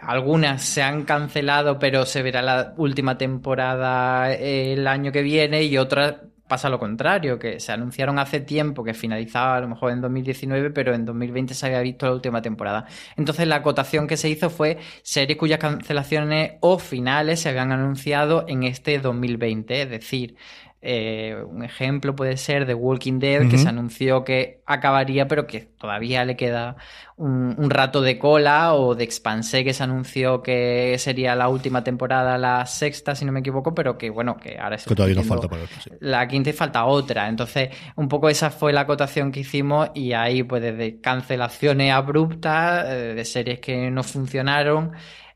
[0.00, 5.62] algunas se han cancelado pero se verá la última temporada eh, el año que viene
[5.64, 6.16] y otras
[6.52, 10.70] pasa lo contrario, que se anunciaron hace tiempo que finalizaba a lo mejor en 2019,
[10.70, 12.84] pero en 2020 se había visto la última temporada.
[13.16, 18.44] Entonces la acotación que se hizo fue series cuyas cancelaciones o finales se habían anunciado
[18.48, 20.36] en este 2020, es decir,
[20.84, 25.60] eh, un ejemplo puede ser The Walking Dead, que se anunció que acabaría, pero que
[25.60, 26.76] todavía le queda
[27.16, 31.84] un, un rato de cola, o de Expanse, que se anunció que sería la última
[31.84, 35.22] temporada, la sexta, si no me equivoco, pero que bueno, que ahora se Que todavía
[35.22, 35.90] falta para sí.
[36.00, 37.28] la quinta y falta otra.
[37.28, 42.86] Entonces, un poco esa fue la acotación que hicimos y ahí pues desde cancelaciones abruptas
[42.88, 44.92] eh, de series que no funcionaron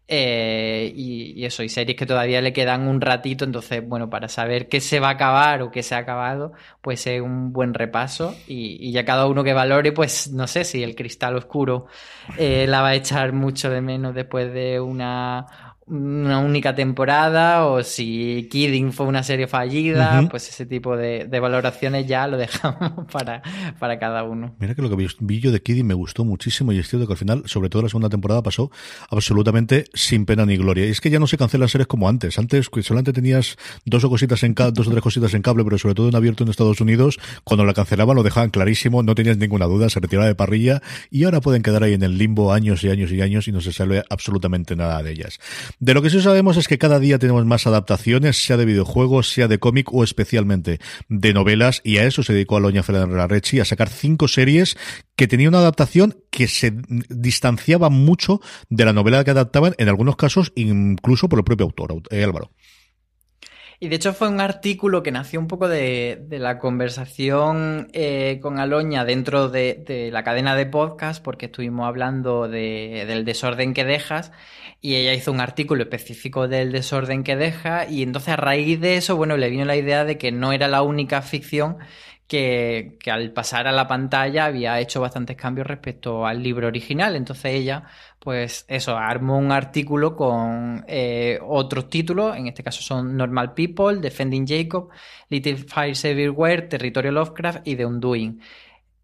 [0.09, 3.45] eh, y, eso, y series que todavía le quedan un ratito.
[3.45, 7.07] Entonces, bueno, para saber qué se va a acabar o qué se ha acabado, pues
[7.07, 10.83] es un buen repaso y, y ya cada uno que valore, pues no sé si
[10.83, 11.87] el cristal oscuro
[12.39, 17.85] eh, la va a echar mucho de menos después de una una única temporada o
[17.85, 23.07] si Kidding fue una serie fallida, pues ese tipo de, de valoraciones ya lo dejamos
[23.13, 23.43] para,
[23.79, 24.57] para cada uno.
[24.59, 27.13] Mira que lo que vi, yo de Kiddy me gustó muchísimo y es cierto que
[27.13, 28.71] al final, sobre todo la segunda temporada, pasó
[29.11, 30.87] absolutamente sin pena ni gloria.
[30.87, 32.37] Y es que ya no se cancelan series como antes.
[32.39, 35.95] Antes solamente tenías dos o cositas en dos o tres cositas en cable, pero sobre
[35.95, 39.67] todo en abierto en Estados Unidos, cuando la cancelaban lo dejaban clarísimo, no tenías ninguna
[39.67, 42.91] duda, se retiraba de parrilla y ahora pueden quedar ahí en el limbo años y
[42.91, 45.39] años y años y no se sabe absolutamente nada de ellas.
[45.79, 49.31] De lo que sí sabemos es que cada día tenemos más adaptaciones, sea de videojuegos,
[49.31, 53.67] sea de cómic o especialmente de novelas, y a eso se dedicó Aloña Ferrarrechi, a
[53.67, 54.77] sacar cinco series
[55.17, 56.73] que tenían una adaptación que se
[57.11, 62.03] distanciaba mucho de la novela que adaptaban, en algunos casos incluso por el propio autor,
[62.11, 62.51] eh, Álvaro.
[63.79, 68.59] Y de hecho fue un artículo que nació un poco de, la conversación eh, con
[68.59, 73.85] Aloña dentro de, de la cadena de podcast, porque estuvimos hablando de- del desorden que
[73.85, 74.33] dejas,
[74.87, 78.97] y ella hizo un artículo específico del desorden que deja, y entonces a raíz de
[78.97, 81.79] eso, bueno, le vino la idea de que no era la única ficción
[82.29, 87.17] que, que al pasar a la pantalla había hecho bastantes cambios respecto al libro original.
[87.17, 87.83] Entonces ella,
[88.21, 93.99] pues eso, armó un artículo con eh, otros títulos, en este caso son Normal People,
[94.01, 94.91] Defending Jacob,
[95.31, 98.41] Little Fires Everywhere, Territorio Lovecraft y The Undoing.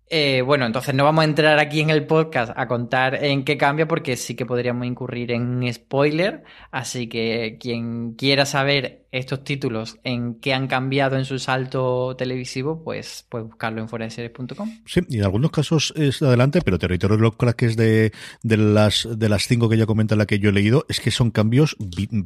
[0.06, 3.56] Eh, bueno, entonces no vamos a entrar aquí en el podcast a contar en qué
[3.56, 9.98] cambia porque sí que podríamos incurrir en spoiler, así que quien quiera saber estos títulos
[10.04, 14.80] en qué han cambiado en su salto televisivo, pues puede buscarlo en fueradeseries.com.
[14.86, 19.06] Sí, y en algunos casos es adelante, pero Territorio Lovecraft, que es de, de las
[19.14, 21.76] de las cinco que ella comenta, la que yo he leído, es que son cambios,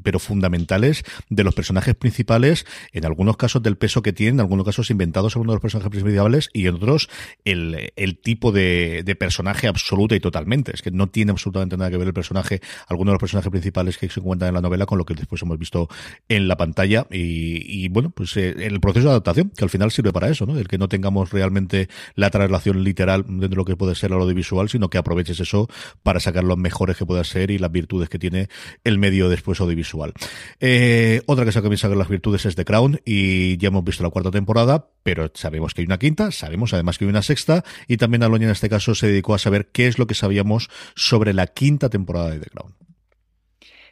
[0.04, 4.64] pero fundamentales, de los personajes principales, en algunos casos del peso que tienen, en algunos
[4.64, 7.08] casos inventados algunos de los personajes principales, y en otros
[7.44, 10.72] el, el tipo de, de personaje absoluta y totalmente.
[10.72, 13.98] Es que no tiene absolutamente nada que ver el personaje, algunos de los personajes principales
[13.98, 15.88] que se encuentran en la novela con lo que después hemos visto
[16.28, 16.75] en la pantalla.
[16.84, 20.58] Y, bueno, pues eh, el proceso de adaptación, que al final sirve para eso, ¿no?
[20.58, 24.18] El que no tengamos realmente la traslación literal dentro de lo que puede ser el
[24.18, 25.68] audiovisual, sino que aproveches eso
[26.02, 28.48] para sacar los mejores que pueda ser y las virtudes que tiene
[28.84, 30.12] el medio después audiovisual.
[30.60, 34.02] Eh, otra cosa que también sacar las virtudes es The Crown y ya hemos visto
[34.02, 37.64] la cuarta temporada, pero sabemos que hay una quinta, sabemos además que hay una sexta
[37.88, 40.68] y también Aloña en este caso se dedicó a saber qué es lo que sabíamos
[40.94, 42.85] sobre la quinta temporada de The Crown.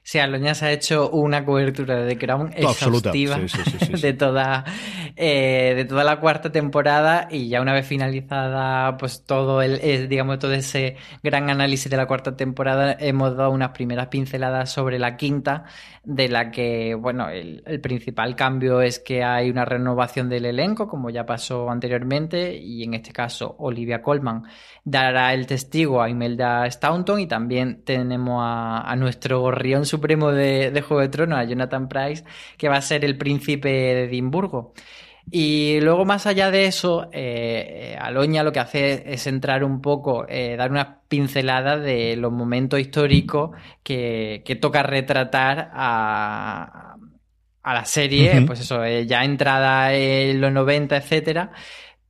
[0.07, 3.40] Sí, Aloña se ha hecho una cobertura de The Crown exhaustiva
[4.03, 4.62] de toda
[5.17, 10.07] eh, de toda la cuarta temporada y ya una vez finalizada pues todo el eh,
[10.07, 14.99] digamos todo ese gran análisis de la cuarta temporada hemos dado unas primeras pinceladas sobre
[14.99, 15.64] la quinta
[16.05, 20.87] de la que bueno el, el principal cambio es que hay una renovación del elenco
[20.87, 24.43] como ya pasó anteriormente y en este caso Olivia Colman
[24.85, 31.01] dará el testigo a Imelda Staunton y también tenemos a, nuestro gorrión supremo de, Juego
[31.01, 32.25] de Tronos, a Jonathan Price,
[32.57, 34.75] que va a ser el príncipe de Edimburgo.
[35.31, 40.27] Y luego, más allá de eso, eh, Aloña lo que hace es entrar un poco,
[40.29, 43.51] eh, dar una pincelada de los momentos históricos
[43.83, 46.97] que, toca retratar a,
[47.63, 51.53] a la serie, pues eso, eh, ya entrada en los 90, etcétera,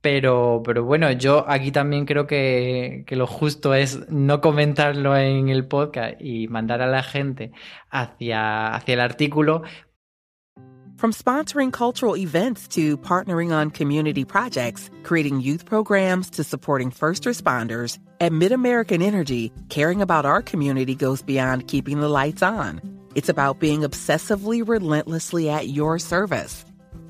[0.05, 5.65] pero, pero bueno, yo aquí también creo que, lo justo es no comentarlo en el
[5.65, 7.51] podcast y mandar a la gente
[7.89, 9.63] hacia, hacia el artículo.
[10.97, 17.23] From sponsoring cultural events to partnering on community projects, creating youth programs to supporting first
[17.23, 22.79] responders, at MidAmerican Energy, caring about our community goes beyond keeping the lights on.
[23.15, 26.63] It's about being obsessively relentlessly at your service.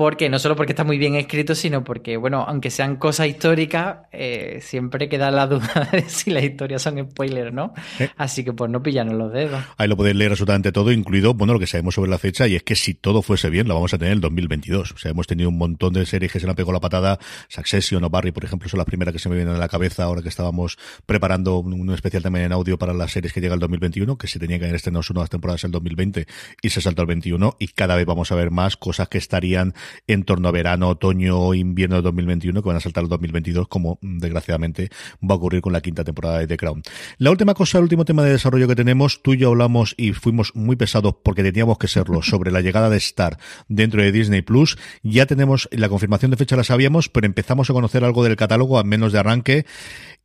[0.00, 3.98] porque no solo porque está muy bien escrito, sino porque, bueno, aunque sean cosas históricas,
[4.12, 7.74] eh, siempre queda la duda de si las historias son spoilers, ¿no?
[8.16, 9.62] Así que pues no pillan los dedos.
[9.76, 12.56] Ahí lo podéis leer absolutamente todo, incluido, bueno, lo que sabemos sobre la fecha, y
[12.56, 14.92] es que si todo fuese bien, lo vamos a tener en el 2022.
[14.92, 17.18] O sea, hemos tenido un montón de series que se le han pegado la patada,
[17.48, 20.04] Succession o Barry, por ejemplo, son las primeras que se me vienen a la cabeza
[20.04, 23.60] ahora que estábamos preparando un, especial también en audio para las series que llega el
[23.60, 26.26] 2021, que se tenía que haber estrenado unas temporadas el 2020
[26.62, 29.74] y se saltó al 21, y cada vez vamos a ver más cosas que estarían
[30.06, 33.98] en torno a verano, otoño invierno de 2021 que van a saltar al 2022 como
[34.00, 34.90] mm, desgraciadamente
[35.22, 36.82] va a ocurrir con la quinta temporada de The Crown.
[37.18, 40.12] La última cosa, el último tema de desarrollo que tenemos, tú y yo hablamos y
[40.12, 44.42] fuimos muy pesados porque teníamos que serlo sobre la llegada de Star dentro de Disney
[44.42, 44.78] Plus.
[45.02, 48.78] Ya tenemos la confirmación de fecha, la sabíamos, pero empezamos a conocer algo del catálogo
[48.78, 49.66] a menos de arranque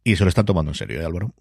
[0.03, 1.33] y se lo están tomando en serio, ¿eh, Álvaro?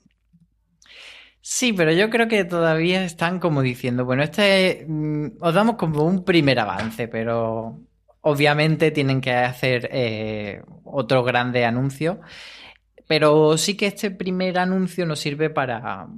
[1.40, 6.02] Sí, pero yo creo que todavía están como diciendo, bueno, este mm, os damos como
[6.04, 7.80] un primer avance, pero
[8.24, 12.20] obviamente tienen que hacer eh, otro grande anuncio.
[13.06, 16.08] Pero sí que este primer anuncio nos sirve para,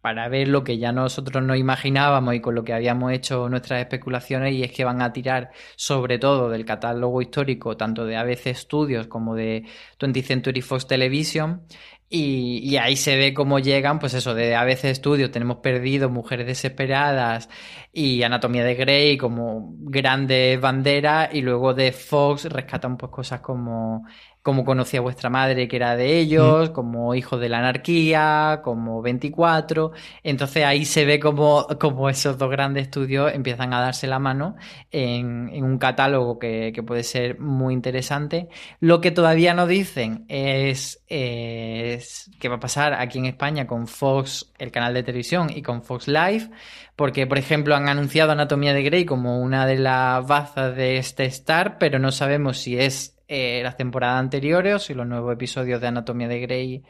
[0.00, 3.80] para ver lo que ya nosotros nos imaginábamos y con lo que habíamos hecho nuestras
[3.80, 8.54] especulaciones y es que van a tirar sobre todo del catálogo histórico tanto de ABC
[8.54, 9.64] Studios como de
[10.00, 11.66] 20th Century Fox Television
[12.14, 16.46] y, ahí se ve cómo llegan, pues eso, de a veces estudios tenemos perdido Mujeres
[16.46, 17.48] Desesperadas
[17.90, 24.06] y Anatomía de Grey como grandes banderas y luego de Fox rescatan pues cosas como
[24.42, 29.92] como conocía vuestra madre que era de ellos, como Hijos de la Anarquía, como 24.
[30.24, 34.56] Entonces ahí se ve como, como esos dos grandes estudios empiezan a darse la mano
[34.90, 38.48] en, un catálogo que, puede ser muy interesante.
[38.80, 43.86] Lo que todavía no dicen es, es qué va a pasar aquí en España con
[43.86, 46.50] Fox, el canal de televisión, y con Fox Live,
[46.96, 51.26] porque por ejemplo han anunciado Anatomía de Grey como una de las bazas de este
[51.26, 55.86] Star, pero no sabemos si es eh, las temporadas anteriores si los nuevos episodios de
[55.86, 56.82] Anatomía de Grey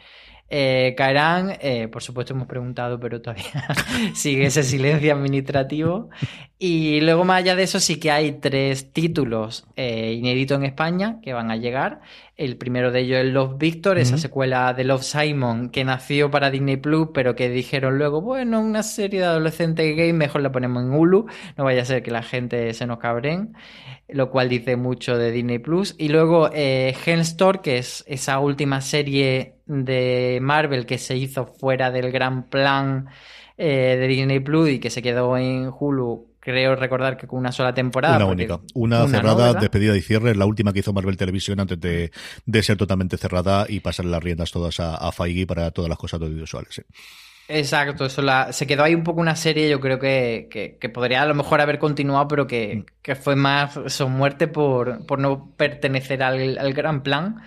[0.51, 1.57] eh, caerán.
[1.61, 3.45] Eh, por supuesto, hemos preguntado, pero todavía
[4.15, 6.11] sigue ese silencio administrativo.
[6.59, 11.33] Y luego, más allá de eso, sí que hay tres títulos inéditos en España que
[11.33, 12.01] van a llegar.
[12.43, 16.51] El primero de ellos es Love Victor, esa secuela de Love Simon que nació para
[16.51, 20.83] Disney Plus, pero que dijeron luego, bueno, una serie de adolescentes gay, mejor la ponemos
[20.83, 21.27] en Hulu,
[21.57, 23.55] no vaya a ser que la gente se nos cabren
[24.09, 25.95] lo cual dice mucho de Disney Plus.
[25.99, 26.95] Y luego eh,
[27.63, 33.07] que es esa última serie de Marvel que se hizo fuera del gran plan
[33.57, 37.53] eh, de Disney Plus y que se quedó en Hulu creo recordar que con una
[37.53, 38.17] sola temporada.
[38.17, 38.61] Una única.
[38.75, 42.11] Una, cerrada, despedida y cierre, la última que hizo Marvel Televisión antes de,
[42.45, 45.99] de ser totalmente cerrada y pasar las riendas todas a, a Feige para todas las
[45.99, 46.85] cosas audiovisuales.
[47.49, 50.49] Exacto, eso la, se quedó ahí un poco una serie, yo creo que,
[50.81, 52.85] que, podría a lo mejor haber continuado, pero que, mm.
[53.03, 57.43] que fue más son muerte por, por no pertenecer al, al gran plan.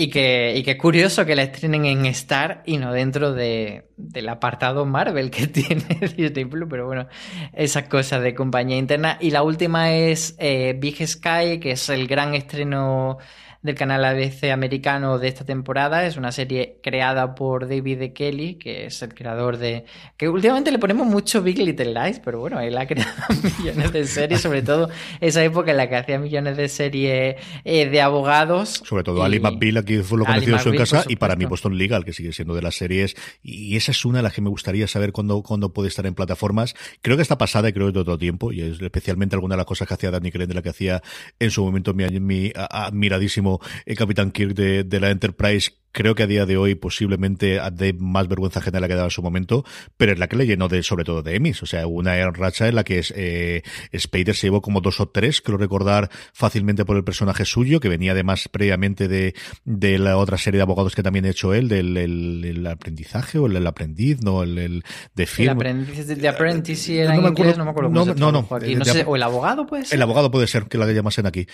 [0.00, 4.28] Y que, y que curioso que la estrenen en Star y no dentro de, del
[4.28, 5.82] apartado Marvel que tiene
[6.16, 7.08] Disney Plus, pero bueno,
[7.52, 9.18] esas cosas de compañía interna.
[9.20, 13.18] Y la última es eh, Big Sky, que es el gran estreno
[13.62, 16.06] del canal ABC americano de esta temporada.
[16.06, 18.12] Es una serie creada por David e.
[18.12, 19.84] Kelly, que es el creador de...
[20.16, 23.10] que últimamente le ponemos mucho Big Little Lies, pero bueno, él ha creado
[23.58, 24.88] millones de series, sobre todo
[25.20, 28.82] esa época en la que hacía millones de series eh, de abogados.
[28.84, 31.76] Sobre todo Ali McBeal, aquí fue lo conocido en su casa, y para mí Boston
[31.76, 34.50] Legal, que sigue siendo de las series, y esa es una de las que me
[34.50, 36.74] gustaría saber cuándo, cuándo puede estar en plataformas.
[37.02, 39.58] Creo que está pasada y creo que de todo tiempo, y es especialmente alguna de
[39.58, 41.02] las cosas que hacía Danny Crane, de la que hacía
[41.38, 46.22] en su momento mi, mi admiradísimo el Capitán Kirk de, de la Enterprise creo que
[46.24, 49.64] a día de hoy posiblemente de más vergüenza general que daba en su momento,
[49.96, 51.62] pero es la que le llenó de, sobre todo de Emmys.
[51.62, 53.62] O sea, una racha en la que es, eh,
[53.96, 57.88] Spader se llevó como dos o tres, creo recordar fácilmente por el personaje suyo, que
[57.88, 59.34] venía además previamente de,
[59.64, 63.46] de la otra serie de abogados que también ha hecho él, del el, aprendizaje o
[63.46, 64.84] el, aprendiz, no, el,
[65.14, 65.48] de film.
[65.48, 67.90] El aprendiz, de aprendiz si era no, en inglés, no me acuerdo.
[67.90, 69.96] No, no, no, o el abogado puede ser.
[69.96, 71.46] El abogado puede ser, que la llamasen aquí.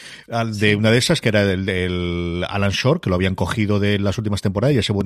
[0.53, 3.99] De una de esas, que era el, el Alan Shore, que lo habían cogido de
[3.99, 5.04] las últimas temporadas y ese buen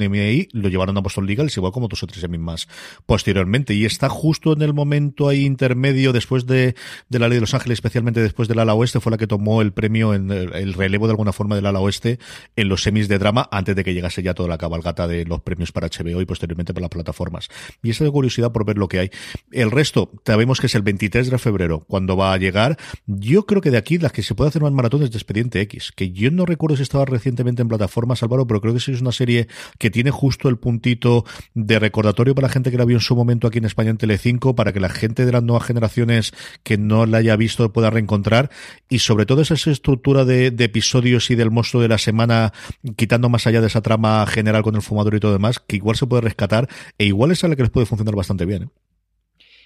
[0.52, 2.68] lo llevaron a Boston Legal igual como dos o tres Emmys más
[3.06, 3.74] posteriormente.
[3.74, 6.74] Y está justo en el momento ahí intermedio después de,
[7.08, 9.62] de la ley de Los Ángeles, especialmente después del ala oeste, fue la que tomó
[9.62, 12.18] el premio en el, relevo de alguna forma del ala oeste
[12.56, 15.42] en los semis de drama antes de que llegase ya toda la cabalgata de los
[15.42, 17.48] premios para HBO y posteriormente para las plataformas.
[17.82, 19.10] Y esa de curiosidad por ver lo que hay.
[19.50, 22.78] El resto, sabemos que es el 23 de febrero cuando va a llegar.
[23.06, 25.92] Yo creo que de aquí las que se puede hacer más maratones de Expediente X,
[25.94, 29.00] que yo no recuerdo si estaba recientemente en plataformas, Álvaro, pero creo que sí es
[29.00, 29.48] una serie
[29.78, 33.16] que tiene justo el puntito de recordatorio para la gente que la vio en su
[33.16, 36.32] momento aquí en España en Telecinco, para que la gente de las nuevas generaciones
[36.62, 38.50] que no la haya visto pueda reencontrar
[38.88, 42.52] y sobre todo esa estructura de, episodios y del monstruo de la semana,
[42.96, 45.96] quitando más allá de esa trama general con el fumador y todo demás, que igual
[45.96, 48.64] se puede rescatar e igual es a la que les puede funcionar bastante bien.
[48.64, 48.68] ¿eh?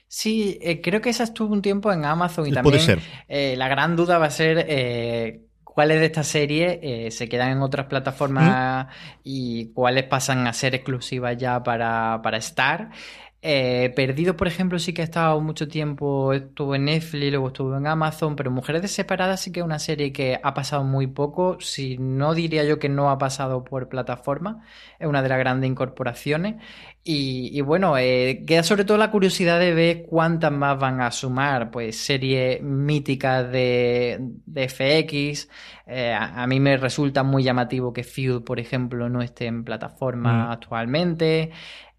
[0.09, 3.01] Sí, eh, creo que esa estuvo un tiempo en Amazon y también ser.
[3.29, 4.67] Eh, la gran duda va a ser
[5.73, 8.89] cuáles de esta serie eh, se quedan en otras plataformas
[9.25, 12.91] y cuáles pasan a ser exclusivas ya para, para Star.
[13.45, 17.77] Eh, Perdido, por ejemplo, sí que ha estado mucho tiempo, estuvo en Netflix, luego estuvo
[17.77, 21.59] en Amazon, pero Mujeres Desesperadas sí que es una serie que ha pasado muy poco,
[21.61, 24.65] si no diría yo que no ha pasado por plataforma,
[25.01, 26.63] es una de las grandes incorporaciones.
[27.05, 31.73] Y, bueno, eh, queda sobre todo la curiosidad de ver cuántas más van a sumar,
[31.73, 35.49] pues series míticas de, de FX.
[35.87, 40.47] Eh, a, mí me resulta muy llamativo que Feud, por ejemplo, no esté en plataforma
[40.47, 40.51] mm.
[40.53, 41.51] actualmente.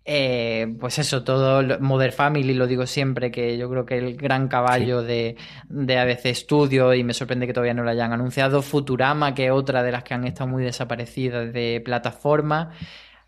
[0.06, 4.50] Eh, pues eso, todo Mother Family, lo digo siempre, que yo creo que el gran
[4.50, 5.38] caballo de,
[5.70, 9.52] de ABC Studio, y me sorprende que todavía no lo hayan anunciado, Futurama, que es
[9.52, 12.72] otra de las que han estado muy desaparecidas de plataforma.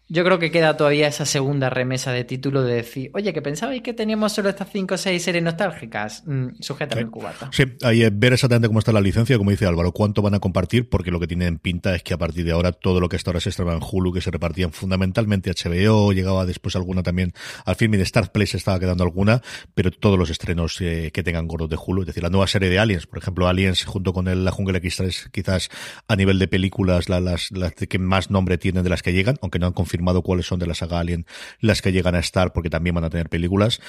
[0.07, 3.81] Yo creo que queda todavía esa segunda remesa de título de decir, oye, que pensabais
[3.81, 6.21] que teníamos solo estas 5 o 6 series nostálgicas.
[6.27, 7.49] Mm, sujétame el cubata.
[7.51, 10.39] Sí, ahí es ver exactamente cómo está la licencia, como dice Álvaro, cuánto van a
[10.39, 13.15] compartir, porque lo que tienen pinta es que a partir de ahora todo lo que
[13.15, 17.33] hasta ahora se estrenaba en Hulu, que se repartían fundamentalmente HBO, llegaba después alguna también
[17.65, 19.41] al film y de Star Play se estaba quedando alguna,
[19.73, 22.69] pero todos los estrenos eh, que tengan gordos de Hulu, es decir, la nueva serie
[22.69, 25.69] de Aliens, por ejemplo, Aliens junto con el, La Jungla X3, quizás
[26.07, 29.57] a nivel de películas las, las que más nombre tienen de las que llegan, aunque
[29.57, 31.25] no han confirmado cuáles son de la saga Alien
[31.59, 33.79] las que llegan a estar porque también van a tener películas.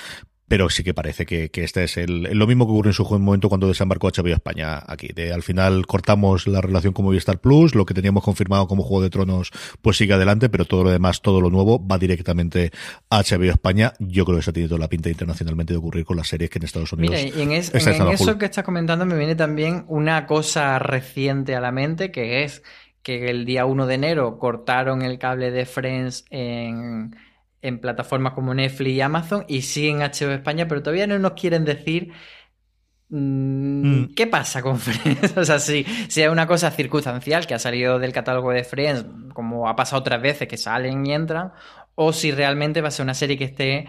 [0.48, 3.48] Pero sí que parece que, este es el, lo mismo que ocurrió en su momento
[3.48, 5.08] cuando desembarcó HBO España aquí.
[5.08, 9.02] De, al final cortamos la relación con Movistar Plus, lo que teníamos confirmado como Juego
[9.02, 9.50] de Tronos
[9.82, 12.70] pues sigue adelante, pero todo lo demás, todo lo nuevo va directamente
[13.10, 13.94] a HBO España.
[13.98, 16.48] Yo creo que eso ha tenido toda la pinta internacionalmente de ocurrir con las series
[16.48, 17.20] que en Estados Unidos.
[17.24, 21.72] Mira, y en, eso que estás comentando me viene también una cosa reciente a la
[21.72, 22.62] mente que es
[23.06, 27.14] que el día 1 de enero cortaron el cable de Friends en,
[27.80, 31.64] plataformas como Netflix y Amazon y sí en HBO España, pero todavía no nos quieren
[31.64, 32.12] decir
[33.08, 34.14] mm, mm.
[34.16, 35.36] ¿Qué pasa con Friends?
[35.36, 39.06] o sea, si, si es una cosa circunstancial que ha salido del catálogo de Friends,
[39.34, 41.52] como ha pasado otras veces que salen y entran,
[41.94, 43.86] o si realmente va a ser una serie que esté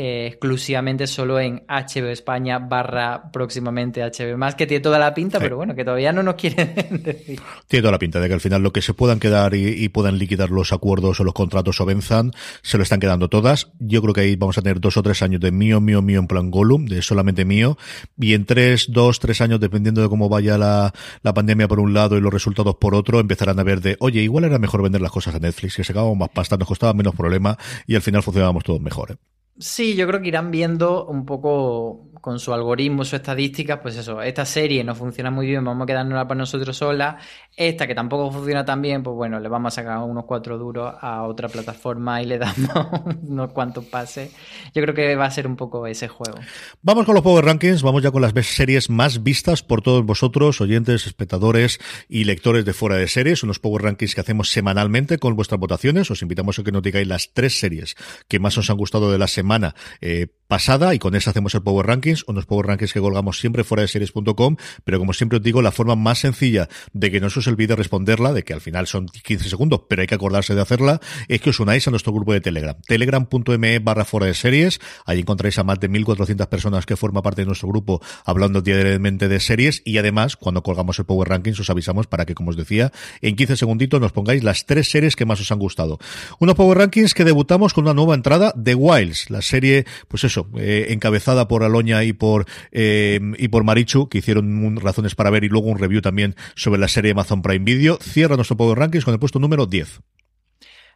[0.00, 5.40] eh, exclusivamente solo en HBO España barra próximamente HBO más, que tiene toda la pinta,
[5.40, 6.72] pero bueno, que todavía no nos quieren
[7.02, 7.40] decir.
[7.66, 10.16] Tiene toda la pinta de que al final lo que se puedan quedar y, puedan
[10.16, 12.30] liquidar los acuerdos o los contratos o venzan,
[12.62, 13.72] se lo están quedando todas.
[13.80, 16.20] Yo creo que ahí vamos a tener dos o tres años de mío, mío, mío
[16.20, 17.76] en plan Gollum, de solamente mío,
[18.16, 21.92] y en tres, dos, tres años, dependiendo de cómo vaya la, la pandemia por un
[21.92, 25.00] lado y los resultados por otro, empezarán a ver de, oye, igual era mejor vender
[25.00, 28.02] las cosas a Netflix, que se acababan más pasta, nos costaba menos problema y al
[28.02, 29.10] final funcionábamos todos mejor.
[29.10, 29.37] ¿eh?
[29.60, 34.22] Sí, yo creo que irán viendo un poco con su algoritmo, su estadística, pues eso,
[34.22, 37.18] esta serie no funciona muy bien, vamos a quedárnosla para nosotros sola.
[37.56, 40.94] Esta que tampoco funciona tan bien, pues bueno, le vamos a sacar unos cuatro duros
[41.00, 42.70] a otra plataforma y le damos
[43.22, 44.30] unos cuantos pases.
[44.74, 46.38] Yo creo que va a ser un poco ese juego.
[46.82, 50.60] Vamos con los Power Rankings, vamos ya con las series más vistas por todos vosotros,
[50.60, 55.34] oyentes, espectadores y lectores de fuera de series, unos Power Rankings que hacemos semanalmente con
[55.34, 56.10] vuestras votaciones.
[56.10, 57.96] Os invitamos a que nos digáis las tres series
[58.28, 61.62] que más os han gustado de la semana eh, pasada y con eso hacemos el
[61.62, 65.42] Power Rankings, unos Power Rankings que colgamos siempre fuera de series.com, pero como siempre os
[65.44, 68.62] digo, la forma más sencilla de que no se os olvide responderla, de que al
[68.62, 71.90] final son 15 segundos, pero hay que acordarse de hacerla, es que os unáis a
[71.90, 76.46] nuestro grupo de Telegram, telegram.me barra fuera de series, ahí encontráis a más de 1400
[76.46, 80.98] personas que forman parte de nuestro grupo hablando diariamente de series y además cuando colgamos
[80.98, 82.90] el Power Rankings os avisamos para que, como os decía,
[83.20, 85.98] en 15 segunditos nos pongáis las tres series que más os han gustado.
[86.38, 90.37] Unos Power Rankings que debutamos con una nueva entrada, The Wilds, la serie, pues eso,
[90.58, 95.44] eh, encabezada por Aloña y por eh, y por Marichu, que hicieron razones para ver
[95.44, 97.98] y luego un review también sobre la serie Amazon Prime Video.
[98.00, 100.00] Cierra nuestro Power Rankings con el puesto número 10.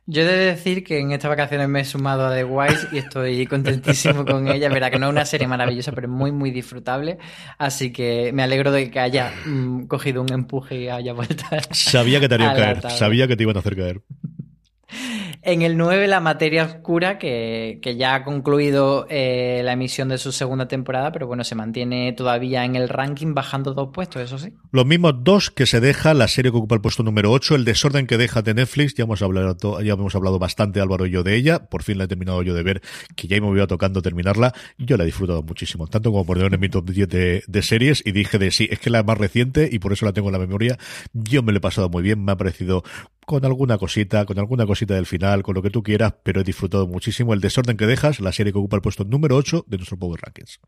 [0.04, 2.98] Yo he de decir que en estas vacaciones me he sumado a The Wise y
[2.98, 4.68] estoy contentísimo con ella.
[4.68, 7.18] Verá que no es una serie maravillosa, pero muy, muy disfrutable.
[7.56, 11.44] Así que me alegro de que haya mm, cogido un empuje y haya vuelto.
[11.70, 14.02] Sabía que te harían caer, sabía que te iban a hacer caer.
[15.44, 20.30] En el 9, La Materia Oscura, que, ya ha concluido eh, la emisión de su
[20.30, 24.54] segunda temporada, pero bueno, se mantiene todavía en el ranking, bajando dos puestos, eso sí.
[24.70, 27.64] Los mismos dos que se deja la serie que ocupa el puesto número 8, El
[27.64, 28.94] desorden que deja de Netflix.
[28.94, 31.68] Ya hemos hablado, ya hemos hablado bastante, Álvaro y yo, de ella.
[31.68, 32.80] Por fin la he terminado yo de ver,
[33.16, 34.54] que ya me iba tocando terminarla.
[34.78, 38.00] Yo la he disfrutado muchísimo, tanto como por en mi top 10 de, de, series.
[38.06, 40.34] Y dije de sí, es que la más reciente y por eso la tengo en
[40.34, 40.78] la memoria.
[41.12, 42.84] Yo me lo he pasado muy bien, me ha parecido
[43.26, 46.44] con alguna cosita, con alguna cosita del final, con lo que tú quieras, pero he
[46.44, 49.76] disfrutado muchísimo el desorden que dejas, la serie que ocupa el puesto número 8 de
[49.76, 50.60] nuestro Power Rankings.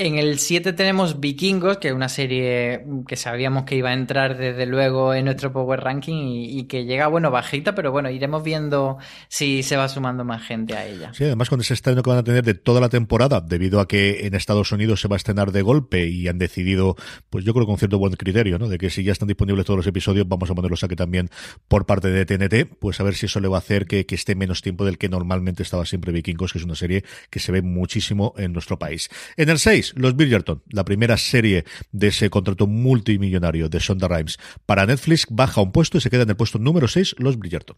[0.00, 4.38] En el 7 tenemos Vikingos, que es una serie que sabíamos que iba a entrar
[4.38, 8.98] desde luego en nuestro Power Ranking y, que llega, bueno, bajita, pero bueno, iremos viendo
[9.26, 11.12] si se va sumando más gente a ella.
[11.14, 13.88] Sí, además con ese estreno que van a tener de toda la temporada, debido a
[13.88, 16.94] que en Estados Unidos se va a estrenar de golpe y han decidido,
[17.28, 18.68] pues yo creo con cierto buen criterio, ¿no?
[18.68, 21.28] De que si ya están disponibles todos los episodios, vamos a ponerlos aquí también
[21.66, 24.14] por parte de TNT, pues a ver si eso le va a hacer que, que
[24.14, 27.50] esté menos tiempo del que normalmente estaba siempre Vikingos, que es una serie que se
[27.50, 29.10] ve muchísimo en nuestro país.
[29.36, 34.38] En el 6, los Bridgerton, la primera serie de ese contrato multimillonario de Sonda Rhimes
[34.66, 37.76] para Netflix, baja un puesto y se queda en el puesto número 6, Los Bridgerton.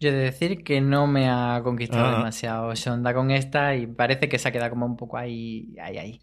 [0.00, 2.18] Yo he de decir que no me ha conquistado ah.
[2.18, 5.98] demasiado Sonda con esta y parece que se ha quedado como un poco ahí, ahí,
[5.98, 6.20] ahí.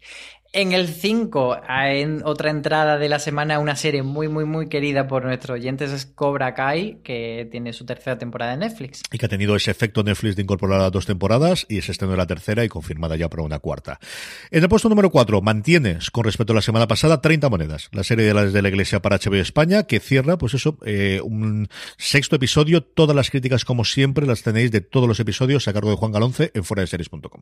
[0.54, 5.08] En el 5, en otra entrada de la semana, una serie muy, muy, muy querida
[5.08, 9.00] por nuestros oyentes es Cobra Kai, que tiene su tercera temporada en Netflix.
[9.10, 12.10] Y que ha tenido ese efecto Netflix de incorporar a dos temporadas y es estreno
[12.10, 13.98] de la tercera y confirmada ya para una cuarta.
[14.50, 18.04] En el puesto número 4, mantienes con respecto a la semana pasada 30 monedas, la
[18.04, 21.68] serie de las de la Iglesia para HBO España, que cierra, pues eso, eh, un
[21.96, 22.84] sexto episodio.
[22.84, 26.12] Todas las críticas, como siempre, las tenéis de todos los episodios a cargo de Juan
[26.12, 27.40] Galonce en fuera de series.com.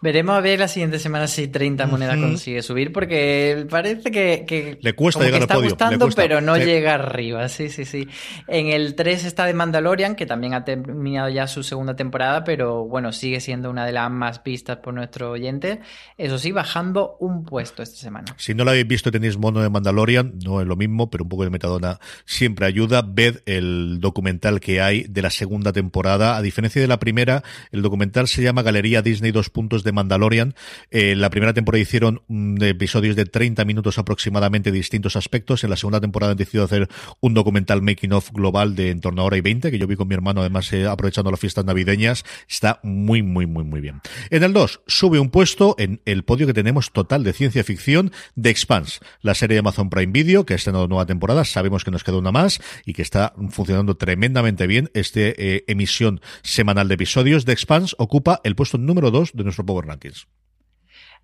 [0.00, 4.92] Veremos a ver la siguiente semana si 30 monedas consigue subir, porque parece que, le
[4.92, 5.70] cuesta llegar está al podio.
[5.70, 7.48] gustando, pero no llega arriba.
[7.48, 8.06] Sí, sí, sí.
[8.46, 12.84] En el 3 está de Mandalorian, que también ha terminado ya su segunda temporada, pero
[12.84, 15.80] bueno, sigue siendo una de las más vistas por nuestro oyente.
[16.16, 18.36] Eso sí, bajando un puesto esta semana.
[18.36, 21.28] Si no lo habéis visto, tenéis mono de Mandalorian, no es lo mismo, pero un
[21.28, 23.02] poco de metadona siempre ayuda.
[23.02, 26.36] Ved el documental que hay de la segunda temporada.
[26.36, 27.42] A diferencia de la primera,
[27.72, 30.54] el documental se llama Galería Disney dos puntos de Mandalorian.
[30.90, 35.64] en eh, la primera temporada hicieron mm, episodios de 30 minutos aproximadamente de distintos aspectos.
[35.64, 36.88] En la segunda temporada han decidido hacer
[37.20, 39.96] un documental making of global de en torno a hora y 20, que yo vi
[39.96, 42.24] con mi hermano, además eh, aprovechando las fiestas navideñas.
[42.48, 44.00] Está muy, muy, muy, muy bien.
[44.30, 48.12] En el 2, sube un puesto en el podio que tenemos total de ciencia ficción
[48.34, 51.44] de Expanse, la serie de Amazon Prime Video, que ha estrenado nueva temporada.
[51.44, 54.90] Sabemos que nos queda una más y que está funcionando tremendamente bien.
[54.94, 59.64] Este eh, emisión semanal de episodios de Expanse ocupa el puesto número 2 de nuestro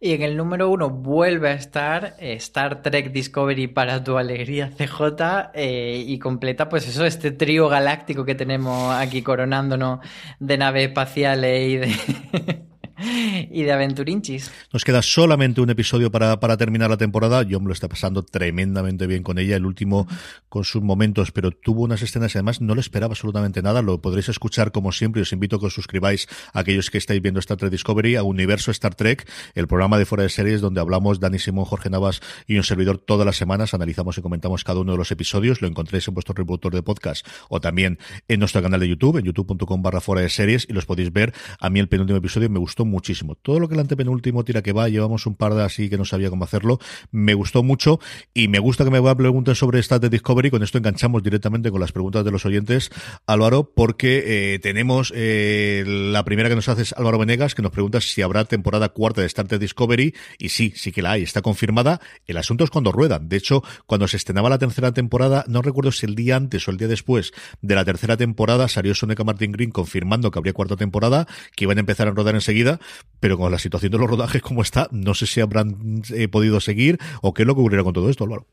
[0.00, 4.70] Y en el número uno vuelve a estar eh, Star Trek Discovery para tu alegría
[4.70, 10.00] CJ eh, y completa pues eso, este trío galáctico que tenemos aquí coronándonos
[10.40, 12.64] de naves espaciales y de...
[12.98, 14.50] y de Aventurinchis.
[14.72, 17.42] Nos queda solamente un episodio para, para, terminar la temporada.
[17.42, 20.06] Yo me lo está pasando tremendamente bien con ella, el último
[20.48, 23.82] con sus momentos, pero tuvo unas escenas y además no le esperaba absolutamente nada.
[23.82, 25.22] Lo podréis escuchar como siempre.
[25.22, 28.22] Os invito a que os suscribáis a aquellos que estáis viendo Star Trek Discovery, a
[28.22, 32.20] Universo Star Trek, el programa de fuera de series donde hablamos Dani Simón, Jorge Navas
[32.46, 33.74] y un servidor todas las semanas.
[33.74, 35.60] Analizamos y comentamos cada uno de los episodios.
[35.62, 39.24] Lo encontréis en vuestro reproductor de podcast o también en nuestro canal de YouTube, en
[39.24, 41.34] youtube.com barra fuera de series y los podéis ver.
[41.60, 43.34] A mí el penúltimo episodio me gustó muchísimo.
[43.36, 46.04] Todo lo que el antepenúltimo tira que va, llevamos un par de así que no
[46.04, 46.78] sabía cómo hacerlo.
[47.10, 48.00] Me gustó mucho
[48.32, 50.50] y me gusta que me a preguntar sobre Star de Discovery.
[50.50, 52.90] Con esto enganchamos directamente con las preguntas de los oyentes,
[53.26, 57.72] Álvaro, porque eh, tenemos eh, la primera que nos hace es Álvaro Venegas, que nos
[57.72, 60.14] pregunta si habrá temporada cuarta de Star Trek Discovery.
[60.38, 62.00] Y sí, sí que la hay, está confirmada.
[62.26, 63.28] El asunto es cuando ruedan.
[63.28, 66.70] De hecho, cuando se estrenaba la tercera temporada, no recuerdo si el día antes o
[66.70, 67.32] el día después
[67.62, 71.26] de la tercera temporada, salió Soneca Martin Green confirmando que habría cuarta temporada,
[71.56, 72.73] que iban a empezar a rodar enseguida,
[73.20, 76.60] pero con la situación de los rodajes como está, no sé si habrán eh, podido
[76.60, 78.46] seguir o qué es lo que ocurrirá con todo esto, Álvaro.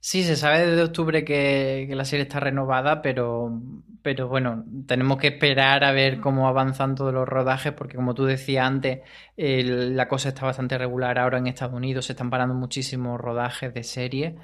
[0.00, 3.60] Sí, se sabe desde octubre que, la serie está renovada, pero,
[4.02, 8.24] pero bueno, tenemos que esperar a ver cómo avanzan todos los rodajes, porque como tú
[8.24, 9.00] decías antes,
[9.36, 13.82] la cosa está bastante regular ahora en Estados Unidos, se están parando muchísimos rodajes de
[13.82, 14.36] serie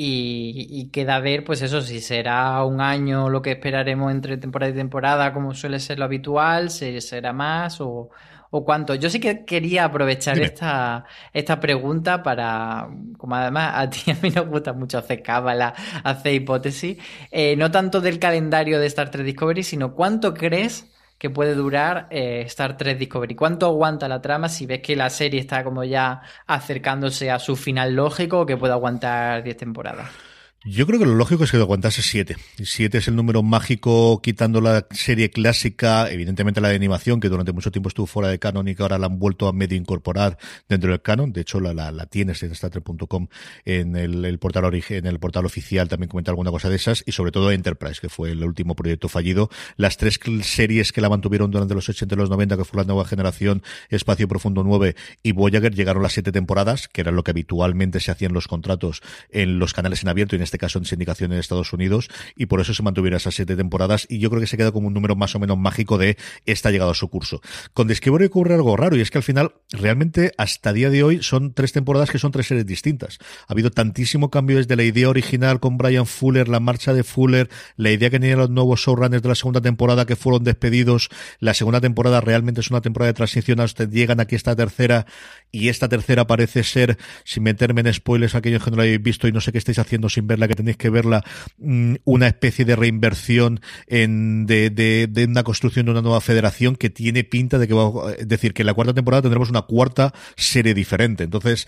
[0.00, 4.70] y, y, queda ver, pues eso, si será un año lo que esperaremos entre temporada
[4.70, 8.10] y temporada, como suele ser lo habitual, si será más o
[8.50, 8.94] o cuánto.
[8.94, 14.30] Yo sí que quería aprovechar esta, esta pregunta para, como además a ti a mí
[14.30, 15.74] nos gusta mucho hacer cábala,
[16.04, 16.98] hacer hipótesis,
[17.30, 20.86] eh, no tanto del calendario de Star Trek Discovery, sino cuánto crees
[21.18, 23.34] que puede durar eh, Star Trek Discovery.
[23.34, 27.56] ¿Cuánto aguanta la trama si ves que la serie está como ya acercándose a su
[27.56, 30.27] final lógico o que puede aguantar 10 temporadas?
[30.64, 32.36] Yo creo que lo lógico es que aguantase 7.
[32.60, 37.52] 7 es el número mágico, quitando la serie clásica, evidentemente la de animación, que durante
[37.52, 40.36] mucho tiempo estuvo fuera de canon y que ahora la han vuelto a medio incorporar
[40.68, 41.32] dentro del canon.
[41.32, 43.28] De hecho, la, la, la tienes en StarTrek.com
[43.66, 47.04] en el, el, portal origen, en el portal oficial también comenta alguna cosa de esas,
[47.06, 49.50] y sobre todo Enterprise, que fue el último proyecto fallido.
[49.76, 52.84] Las tres series que la mantuvieron durante los 80 y los 90, que fue la
[52.84, 57.30] nueva generación, Espacio Profundo 9 y Voyager, llegaron las siete temporadas, que era lo que
[57.30, 60.84] habitualmente se hacían los contratos en los canales en abierto y en este caso en
[60.84, 64.40] sindicación en Estados Unidos, y por eso se mantuvieron esas siete temporadas, y yo creo
[64.40, 67.08] que se queda como un número más o menos mágico de esta llegado a su
[67.08, 67.40] curso.
[67.74, 71.22] Con Discovery ocurre algo raro, y es que al final, realmente, hasta día de hoy,
[71.22, 73.18] son tres temporadas que son tres series distintas.
[73.46, 77.48] Ha habido tantísimo cambio desde la idea original con Brian Fuller, la marcha de Fuller,
[77.76, 81.54] la idea que tenían los nuevos showrunners de la segunda temporada que fueron despedidos, la
[81.54, 85.06] segunda temporada realmente es una temporada de transición, hasta llegan aquí esta tercera,
[85.52, 89.28] y esta tercera parece ser, sin meterme en spoilers aquellos que no la habéis visto
[89.28, 91.24] y no sé qué estáis haciendo sin verla, que tenéis que verla,
[91.58, 96.76] mm, una especie de reinversión en, de, de, de, una construcción de una nueva federación
[96.76, 99.62] que tiene pinta de que va, es decir, que en la cuarta temporada tendremos una
[99.62, 101.24] cuarta serie diferente.
[101.24, 101.66] Entonces,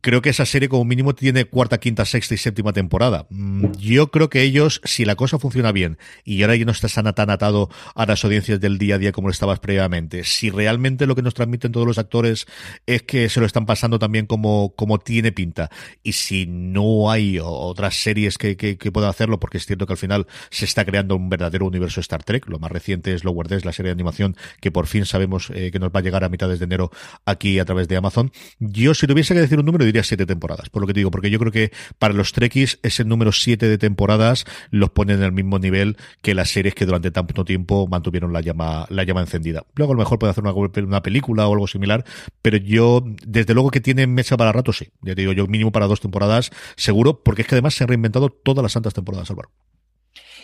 [0.00, 3.26] creo que esa serie como mínimo tiene cuarta, quinta, sexta y séptima temporada.
[3.30, 6.88] Mm, yo creo que ellos, si la cosa funciona bien y ahora ya no está
[7.12, 11.06] tan atado a las audiencias del día a día como lo estabas previamente, si realmente
[11.06, 12.46] lo que nos transmiten todos los actores
[12.86, 15.70] es que se lo están pasando también como, como tiene pinta
[16.02, 17.38] y si no hay
[17.86, 21.14] otras series que, que, puedan hacerlo, porque es cierto que al final se está creando
[21.14, 22.48] un verdadero universo Star Trek.
[22.48, 25.70] Lo más reciente es Lower Decks, la serie de animación que por fin sabemos eh,
[25.70, 26.90] que nos va a llegar a mitades de enero
[27.24, 28.32] aquí a través de Amazon.
[28.58, 31.10] Yo, si tuviese que decir un número, diría siete temporadas, por lo que te digo,
[31.12, 35.22] porque yo creo que para los Trekkies ese número siete de temporadas los pone en
[35.22, 39.20] el mismo nivel que las series que durante tanto tiempo mantuvieron la llama, la llama
[39.20, 39.64] encendida.
[39.76, 42.04] Luego a lo mejor puede hacer una, una película o algo similar,
[42.42, 44.88] pero yo, desde luego que tiene mesa para rato, sí.
[45.02, 47.86] Ya te digo, yo mínimo para dos temporadas, seguro, porque es que además se ha
[47.86, 49.50] reinventado todas las santas temporadas, Álvaro.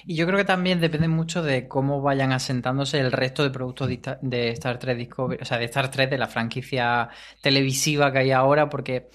[0.04, 3.88] Y yo creo que también depende mucho de cómo vayan asentándose el resto de productos
[4.20, 7.08] de Star Trek Discovery, o sea, de Star Trek, de la franquicia
[7.40, 9.08] televisiva que hay ahora, porque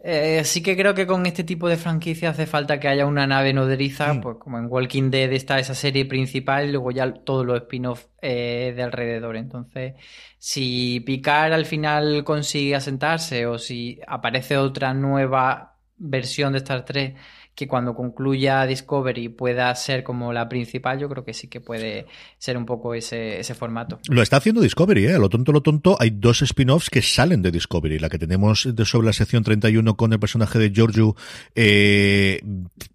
[0.00, 3.26] eh, sí que creo que con este tipo de franquicia hace falta que haya una
[3.26, 7.46] nave nodriza, pues como en Walking Dead está esa serie principal y luego ya todos
[7.46, 9.36] los spin-offs eh, de alrededor.
[9.36, 9.94] Entonces,
[10.36, 17.16] si Picard al final consigue asentarse o si aparece otra nueva versión de Star Trek
[17.54, 22.06] que cuando concluya Discovery pueda ser como la principal, yo creo que sí que puede
[22.38, 24.00] ser un poco ese, ese formato.
[24.08, 25.18] Lo está haciendo Discovery, ¿eh?
[25.18, 27.98] Lo tonto, lo tonto, hay dos spin-offs que salen de Discovery.
[27.98, 31.16] La que tenemos de sobre la sección 31 con el personaje de Giorgio
[31.54, 32.40] eh,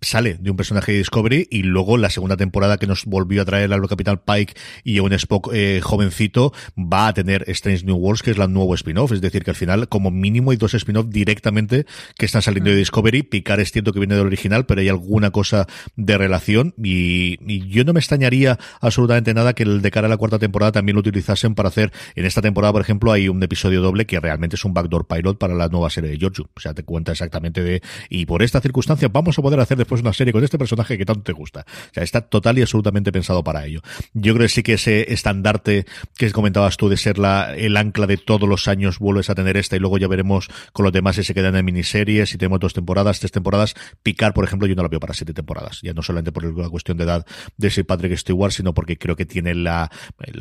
[0.02, 3.46] sale de un personaje de Discovery y luego la segunda temporada que nos volvió a
[3.46, 4.54] traer al Capital Pike
[4.84, 8.48] y a un Spock eh, jovencito va a tener Strange New Worlds, que es la
[8.48, 9.12] nuevo spin-off.
[9.12, 11.86] Es decir, que al final, como mínimo, hay dos spin-off directamente
[12.18, 12.80] que están saliendo de mm.
[12.80, 13.24] Discovery.
[13.24, 17.38] Picar es cierto que viene del original, pero hay alguna cosa de relación y,
[17.70, 20.96] yo no me extrañaría absolutamente nada que el de cara a la cuarta temporada también
[20.96, 24.56] lo utilizasen para hacer, en esta temporada, por ejemplo, hay un episodio doble que realmente
[24.56, 26.42] es un backdoor pilot para la nueva serie de George.
[26.42, 30.02] O sea, te cuenta exactamente de, y por esta circunstancia vamos a poder hacer después
[30.02, 31.66] una serie con este personaje que tanto te gusta.
[31.68, 33.82] O sea, está total y absolutamente pensado para ello.
[34.14, 35.86] Yo creo que sí que ese estandarte
[36.18, 39.58] que comentabas tú de ser la, el ancla de todos los años vuelves a tener
[39.58, 42.60] esta y luego ya veremos con los demás si se quedan en miniseries, si tenemos
[42.60, 43.76] dos temporadas, tres temporadas.
[44.04, 45.82] Picar, por ejemplo, yo no la veo para siete temporadas.
[45.82, 47.26] Ya no solamente por la cuestión de edad
[47.58, 49.92] de Sir Patrick Stewart, sino porque creo que tiene la,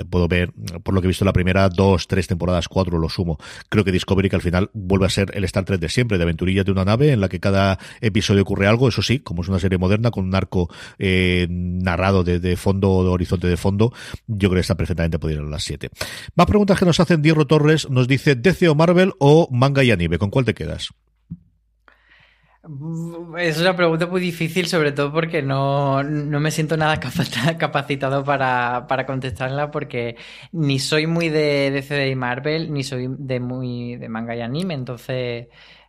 [0.08, 0.52] puedo ver,
[0.84, 3.38] por lo que he visto la primera, dos, tres temporadas, cuatro lo sumo.
[3.68, 6.22] Creo que Discovery que al final vuelve a ser el Star Trek de siempre, de
[6.22, 9.48] aventurillas de una nave en la que cada episodio ocurre algo, eso sí, como es
[9.48, 13.92] una serie moderna con un arco eh, narrado de, de fondo, de horizonte de fondo,
[14.28, 15.90] yo creo que está perfectamente podría ir a las 7.
[16.36, 19.90] Más preguntas que nos hacen Diego Torres, nos dice DC o Marvel o manga y
[19.90, 20.90] anime, ¿con cuál te quedas?
[23.38, 27.00] Es una pregunta muy difícil, sobre todo porque no, me siento nada
[27.58, 30.16] capacitado para, para, contestarla, porque
[30.52, 34.74] ni soy muy de DC y Marvel, ni soy de muy de manga y anime,
[34.74, 35.46] entonces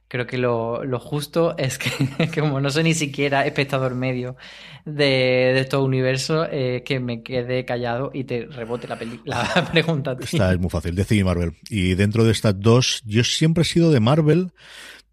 [0.07, 1.91] creo que lo, justo es que,
[2.39, 4.37] como no soy ni siquiera espectador medio
[4.85, 5.05] de,
[5.53, 10.15] de estos universos, eh, que me quede callado y te rebote la, la pregunta.
[10.19, 11.57] Esta es muy fácil, DC y Marvel.
[11.69, 14.51] Y dentro de estas dos, yo siempre he sido de Marvel.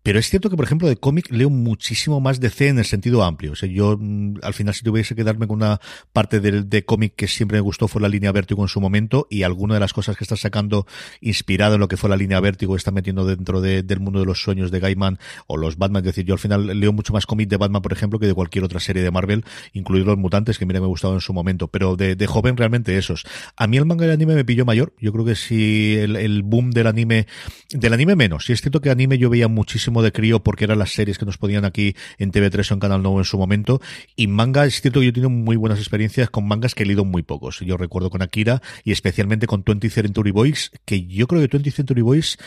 [0.07, 2.85] Pero es cierto que, por ejemplo, de cómic leo muchísimo más de C en el
[2.85, 3.51] sentido amplio.
[3.51, 5.81] O sea, yo, mm, al final, si tuviese que darme con una
[6.13, 9.43] parte de, cómic que siempre me gustó fue la línea Vértigo en su momento y
[9.43, 10.87] alguna de las cosas que está sacando
[11.21, 14.41] inspirado en lo que fue la línea Vértigo está metiendo dentro del mundo de los
[14.41, 16.03] sueños de Gaiman o los Batman.
[16.03, 18.35] Es decir, yo al final leo mucho más cómic de Batman, por ejemplo, que de
[18.35, 21.67] cualquier otra serie de Marvel, incluidos los mutantes, que mira me gustado en su momento.
[21.67, 23.25] Pero de, joven, realmente esos.
[23.57, 24.95] A mí el manga y el anime me pilló mayor.
[25.01, 27.27] Yo creo que si el, boom del anime,
[27.71, 28.45] del anime menos.
[28.45, 31.27] Si es cierto que anime yo veía muchísimo de crío porque eran las series que
[31.27, 33.81] nos podían aquí en TV3 o en Canal Nuevo en su momento.
[34.17, 36.87] Y manga, es cierto que yo he tenido muy buenas experiencias con mangas que he
[36.87, 37.61] leído muy pocos.
[37.61, 41.71] Yo recuerdo con Akira y especialmente con 20 Century Boys, que yo creo que 20
[41.71, 42.39] Century Boys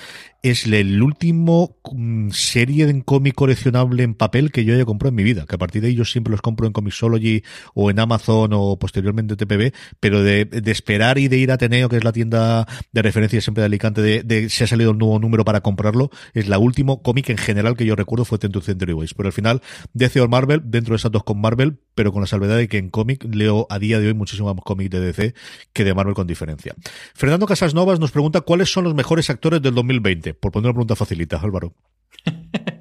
[0.42, 5.16] es el último mm, serie de cómic coleccionable en papel que yo haya comprado en
[5.16, 5.46] mi vida.
[5.48, 7.44] Que a partir de ahí yo siempre los compro en Comixology
[7.74, 11.98] o en Amazon o posteriormente TPB, pero de, esperar y de ir a Ateneo, que
[11.98, 15.20] es la tienda de referencia siempre de Alicante, de, de si ha salido un nuevo
[15.20, 18.94] número para comprarlo, es la último cómic en general que yo recuerdo fue Tentu Century
[18.94, 19.14] Boys.
[19.14, 19.62] Pero al final,
[19.94, 22.78] DC o Marvel, dentro de esas dos con Marvel, pero con la salvedad de que
[22.78, 25.34] en cómic leo a día de hoy muchísimo más cómic de DC
[25.74, 26.76] que de Marvel con diferencia.
[27.14, 30.34] Fernando Casas Novas nos pregunta cuáles son los mejores actores del 2020.
[30.34, 31.74] Por poner una pregunta facilita, Álvaro.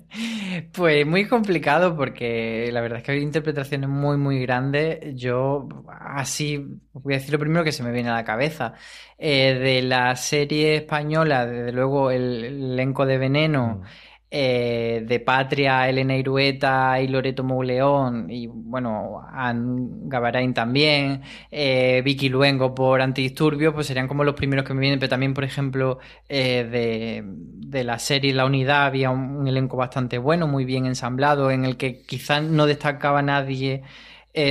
[0.72, 5.14] Pues muy complicado porque la verdad es que hay interpretaciones muy muy grandes.
[5.14, 8.74] Yo así voy a decir lo primero que se me viene a la cabeza.
[9.18, 13.80] Eh, de la serie española, desde luego el, elenco de Veneno.
[13.82, 14.07] Mm.
[14.30, 22.28] Eh, de Patria, Elena Irueta y Loreto Mouleón, y bueno, Anne Gavarain también, eh, Vicky
[22.28, 25.98] Luengo por Antidisturbios, pues serían como los primeros que me vienen, pero también, por ejemplo,
[26.28, 31.50] eh, de, de, la serie La Unidad había un, elenco bastante bueno, muy bien ensamblado,
[31.50, 33.82] en el que quizás no destacaba nadie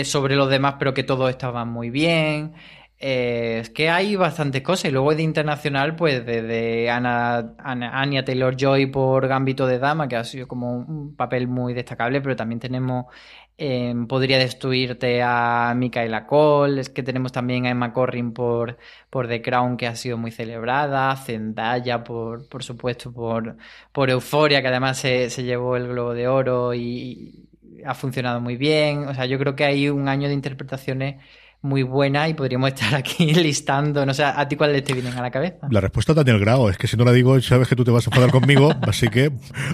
[0.03, 2.53] sobre los demás, pero que todos estaban muy bien.
[3.00, 4.86] Eh, es que hay bastantes cosas.
[4.86, 10.16] Y luego de internacional, pues desde Ana, Anya Taylor Joy por Gambito de Dama, que
[10.16, 13.06] ha sido como un papel muy destacable, pero también tenemos
[13.58, 18.78] eh, Podría Destruirte a Micaela Cole, es que tenemos también a Emma Corrin por,
[19.10, 23.58] por The Crown, que ha sido muy celebrada, Zendaya, por, por supuesto, por,
[23.91, 27.48] por Euforia, que además se, se llevó el Globo de Oro y
[27.86, 29.08] ha funcionado muy bien.
[29.08, 31.24] O sea, yo creo que hay un año de interpretaciones
[31.62, 35.22] muy buena y podríamos estar aquí listando, no sé, ¿a ti cuáles te vienen a
[35.22, 35.68] la cabeza?
[35.70, 37.91] La respuesta es Daniel Grau, es que si no la digo, sabes que tú te
[37.91, 39.32] vas a enfadar conmigo, así que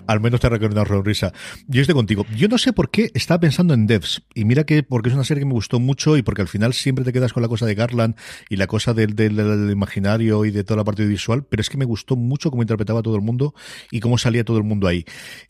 [0.08, 1.32] al menos te recuerdo una sonrisa.
[1.68, 2.26] Yo estoy contigo.
[2.36, 5.24] Yo no sé por qué estaba pensando en Devs, y mira que porque es una
[5.24, 7.66] serie que me gustó mucho y porque al final siempre te quedas con la cosa
[7.66, 8.16] de Garland
[8.50, 11.78] y la cosa del, del, imaginario y de toda la parte visual, pero es que
[11.78, 13.54] me gustó mucho cómo interpretaba todo el mundo
[13.92, 15.06] y cómo salía todo el mundo ahí.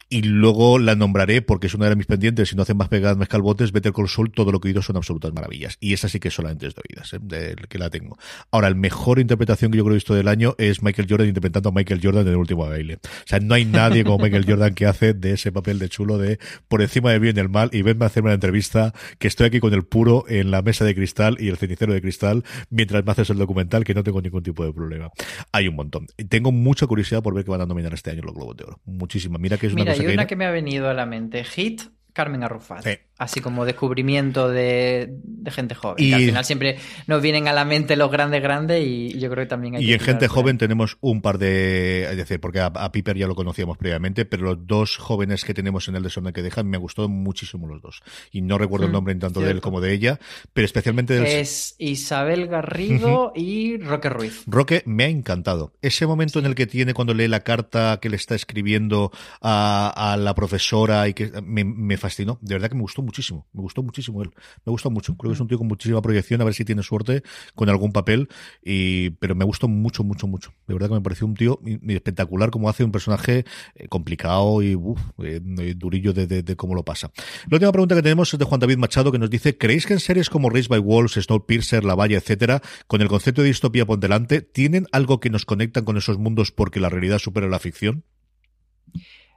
[0.10, 3.18] Y luego la nombraré porque es una de mis pendientes, si no hacen más pegadas,
[3.18, 5.78] mezcal botes, Better Call Saul, todo lo que he oído son absolutas maravillas.
[5.80, 7.20] Y esa sí que solamente es de oídas, ¿eh?
[7.22, 8.18] de que la tengo.
[8.52, 11.28] Ahora, el mejor interpretación que yo creo que he visto del año es Michael Jordan
[11.28, 12.96] interpretando a Michael Jordan en el último baile.
[12.96, 16.18] O sea, no hay nadie como Michael Jordan que hace de ese papel de chulo
[16.18, 19.28] de por encima de bien y el mal y venme a hacerme una entrevista que
[19.28, 22.44] estoy aquí con el puro en la mesa de cristal y el cenicero de cristal
[22.70, 25.12] mientras me haces el documental que no tengo ningún tipo de problema.
[25.52, 26.08] Hay un montón.
[26.30, 28.80] Tengo mucha curiosidad por ver qué van a nominar este año los Globos de Oro.
[28.86, 29.38] Muchísima.
[29.38, 30.14] Mira que es una Mira, cosa hay que...
[30.14, 31.44] una que me ha venido a la mente.
[31.44, 31.82] Hit,
[32.14, 32.84] Carmen Arrufat.
[32.84, 32.92] Sí.
[33.20, 36.04] Así como descubrimiento de, de gente joven.
[36.04, 39.30] Y- que al final siempre nos vienen a la mente los grandes, grandes y yo
[39.30, 40.30] creo que también hay Y que en gente ahí.
[40.30, 44.26] joven tenemos un par de, es decir, porque a, a Piper ya lo conocíamos previamente,
[44.26, 47.82] pero los dos jóvenes que tenemos en el desorden que dejan me gustó muchísimo los
[47.82, 48.02] dos.
[48.32, 49.62] Y no recuerdo el Mm, nombre ni tanto de él cierto.
[49.70, 50.20] como de ella,
[50.52, 54.44] pero especialmente del Es Isabel Garrido y Roque Ruiz.
[54.48, 55.74] Roque me ha encantado.
[55.82, 59.12] Ese momento en el que tiene cuando lee la carta que le está escribiendo
[59.42, 62.40] a, a la profesora y que me, me fascinó.
[62.42, 63.48] De verdad que me gustó muchísimo.
[63.54, 64.32] Me gustó muchísimo él.
[64.66, 65.16] Me gustó mucho.
[65.16, 66.42] Creo que es un tío con muchísima proyección.
[66.42, 67.22] A ver si tiene suerte
[67.54, 68.28] con algún papel.
[68.64, 70.52] Y, pero me gustó mucho, mucho, mucho.
[70.68, 73.46] De verdad que me pareció un tío espectacular como hace un personaje
[73.76, 75.40] eh, complicado y uf, eh,
[75.76, 77.12] durillo de, de- de cómo lo pasa.
[77.50, 79.94] La última pregunta que tenemos es de Juan David Machado que nos dice, ¿creéis que
[79.94, 83.86] en series como Race by Wolves, Snowpiercer, La Valla, etcétera, con el concepto de distopía
[83.86, 87.60] por delante, tienen algo que nos conectan con esos mundos porque la realidad supera la
[87.60, 88.04] ficción?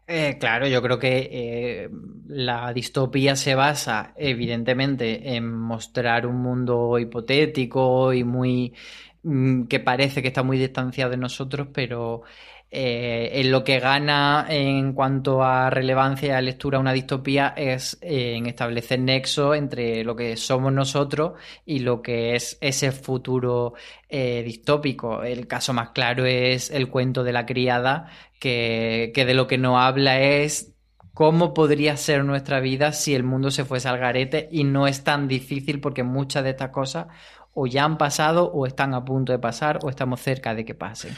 [0.09, 1.90] Eh, claro, yo creo que eh,
[2.28, 8.72] la distopía se basa evidentemente en mostrar un mundo hipotético y muy
[9.24, 12.22] mm, que parece que está muy distanciado de nosotros, pero
[12.68, 17.96] eh, en lo que gana en cuanto a relevancia y a lectura una distopía es
[18.00, 23.74] eh, en establecer nexo entre lo que somos nosotros y lo que es ese futuro
[24.08, 25.22] eh, distópico.
[25.22, 28.08] El caso más claro es el cuento de la criada,
[28.40, 30.74] que, que de lo que no habla es
[31.14, 35.02] cómo podría ser nuestra vida si el mundo se fuese al garete y no es
[35.04, 37.06] tan difícil porque muchas de estas cosas
[37.54, 40.74] o ya han pasado o están a punto de pasar o estamos cerca de que
[40.74, 41.16] pasen.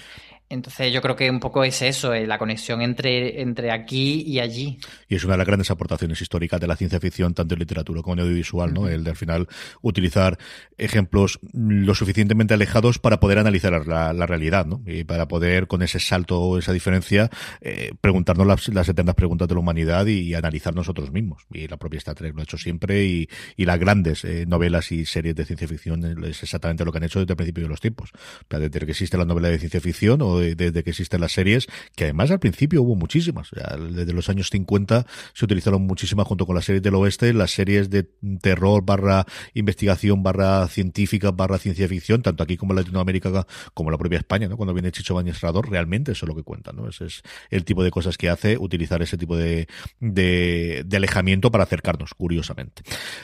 [0.51, 4.40] Entonces yo creo que un poco es eso, eh, la conexión entre, entre aquí y
[4.40, 4.78] allí.
[5.09, 8.03] Y es una de las grandes aportaciones históricas de la ciencia ficción, tanto en literatura
[8.03, 8.88] como en audiovisual, ¿no?
[8.88, 9.49] El de al final
[9.82, 10.38] utilizar
[10.78, 14.82] ejemplos lo suficientemente alejados para poder analizar la, la realidad, ¿no?
[14.86, 17.30] Y para poder, con ese salto o esa diferencia,
[17.61, 21.44] eh, preguntarnos las, las eternas preguntas de la humanidad y, y analizar nosotros mismos.
[21.53, 24.92] Y la propia Star Trek lo ha hecho siempre y, y las grandes eh, novelas
[24.92, 27.68] y series de ciencia ficción es exactamente lo que han hecho desde el principio de
[27.68, 28.12] los tiempos.
[28.14, 31.20] O sea, desde que existe la novela de ciencia ficción o de- desde que existen
[31.20, 31.66] las series,
[31.97, 33.49] que además al principio hubo muchísimas.
[33.91, 37.91] Desde los años 50 se utilizaron muchísimas junto con las series del oeste, las series
[37.91, 38.09] de
[38.41, 39.24] terror barra
[39.55, 44.18] investigación barra científica barra ciencia ficción, tanto aquí como en Latinoamérica como en la propia
[44.18, 44.57] España, ¿no?
[44.57, 46.89] Cuando viene Chicho Bañez Rador, realmente eso es lo que cuenta, ¿no?
[46.89, 49.66] Ese es el tipo de cosas que hace utilizar ese tipo de,
[50.01, 52.82] de, de alejamiento para acercarnos, curiosamente.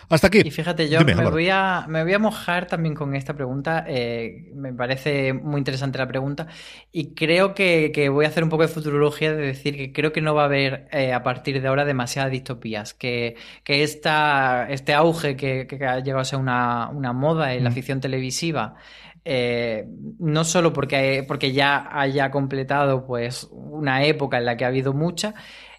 [0.09, 0.43] Hasta aquí.
[0.45, 1.33] Y fíjate, yo Dime, me, Álvaro.
[1.37, 3.85] voy a, me voy a mojar también con esta pregunta.
[3.89, 6.47] eh, me parece muy interesante la pregunta.
[6.93, 10.13] Y creo que, que voy a hacer un poco de futurología de decir que creo
[10.13, 12.95] que no va a haber eh, a partir de ahora demasiadas distopías.
[12.95, 17.65] Que, que esta, este auge que, que ha llegado a ser una, una moda en
[17.65, 17.73] la Mm.
[17.73, 18.77] ficción televisiva.
[19.27, 19.87] eh,
[20.19, 24.93] no solo porque, porque ya haya completado pues una época en la que ha habido
[24.93, 25.35] mucha,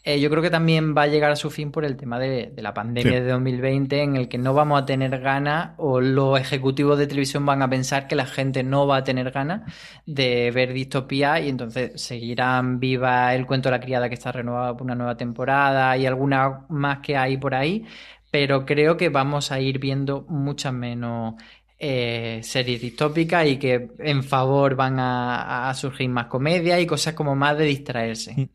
[0.06, 2.52] eh, yo creo que también va a llegar a su fin por el tema de,
[2.56, 3.20] de la pandemia Sí.
[3.24, 7.46] de 2020, en el que no vamos a tener ganas, o los ejecutivos de televisión
[7.46, 9.64] van a pensar que la gente no va a tener ganas
[10.06, 14.78] de ver distopía, y entonces seguirán viva el cuento de la criada que está renovado
[14.78, 17.86] por una nueva temporada y alguna más que hay por ahí,
[18.32, 21.36] pero creo que vamos a ir viendo muchas menos
[21.78, 27.14] eh, series distópicas y que en favor van a, a surgir más comedia y cosas
[27.14, 28.50] como más de distraerse.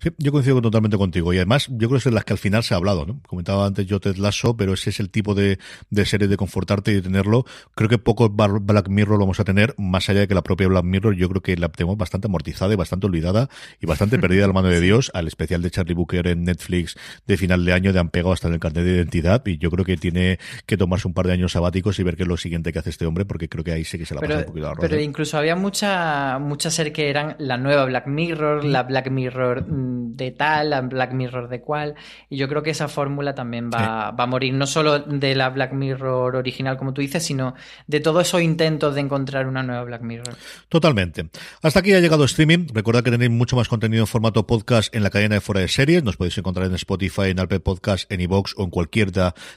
[0.00, 1.32] Sí, yo coincido totalmente contigo.
[1.32, 3.20] Y además, yo creo que es de las que al final se ha hablado, ¿no?
[3.26, 5.58] Comentaba antes yo Ted Lasso, pero ese es el tipo de,
[5.90, 7.44] de serie de confortarte y de tenerlo.
[7.74, 10.68] Creo que poco Black Mirror lo vamos a tener, más allá de que la propia
[10.68, 13.48] Black Mirror, yo creo que la tenemos bastante amortizada y bastante olvidada
[13.80, 15.10] y bastante perdida a la mano de Dios.
[15.14, 16.96] Al especial de Charlie Booker en Netflix
[17.26, 19.42] de final de año, de han pegado hasta en el carnet de identidad.
[19.46, 22.22] Y yo creo que tiene que tomarse un par de años sabáticos y ver qué
[22.22, 24.20] es lo siguiente que hace este hombre, porque creo que ahí sí que se la
[24.20, 27.84] pasa Pero, un poquito la pero incluso había muchas muchas series que eran la nueva
[27.84, 31.94] Black Mirror, la Black Mirror mm, de tal, la Black Mirror de cual.
[32.28, 35.50] Y yo creo que esa fórmula también va, va a morir, no solo de la
[35.50, 37.54] Black Mirror original, como tú dices, sino
[37.86, 40.34] de todos esos intentos de encontrar una nueva Black Mirror.
[40.68, 41.28] Totalmente.
[41.62, 42.66] Hasta aquí ha llegado streaming.
[42.72, 45.68] Recordad que tenéis mucho más contenido en formato podcast en la cadena de fuera de
[45.68, 46.02] series.
[46.02, 49.04] Nos podéis encontrar en Spotify, en Apple Podcast, en iVoox o en cualquiera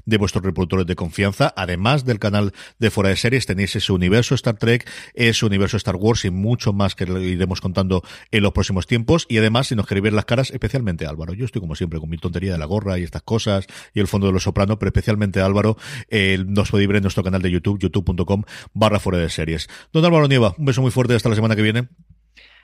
[0.05, 1.53] de vuestros reproductores de confianza.
[1.55, 5.97] Además del canal de fuera de series, tenéis ese universo Star Trek, ese universo Star
[5.97, 9.27] Wars y mucho más que lo iremos contando en los próximos tiempos.
[9.29, 11.35] Y además, si nos queréis ver las caras especialmente Álvaro.
[11.35, 14.07] Yo estoy como siempre con mi tontería de la gorra y estas cosas y el
[14.07, 15.77] fondo de los sopranos, pero especialmente Álvaro,
[16.09, 18.41] eh, nos podéis ver en nuestro canal de YouTube, youtube.com
[18.73, 19.69] barra fuera de series.
[19.93, 21.89] Don Álvaro Nieva, un beso muy fuerte hasta la semana que viene.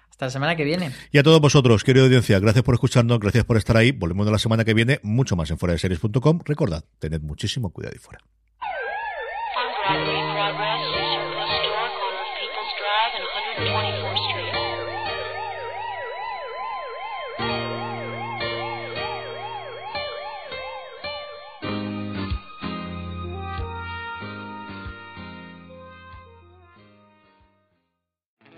[0.09, 0.93] Hasta la semana que viene.
[1.11, 3.91] Y a todos vosotros, querida audiencia, gracias por escucharnos, gracias por estar ahí.
[3.91, 6.39] Volvemos la semana que viene, mucho más en fuera de series.com.
[6.43, 8.17] Recordad, tened muchísimo cuidado y fuera.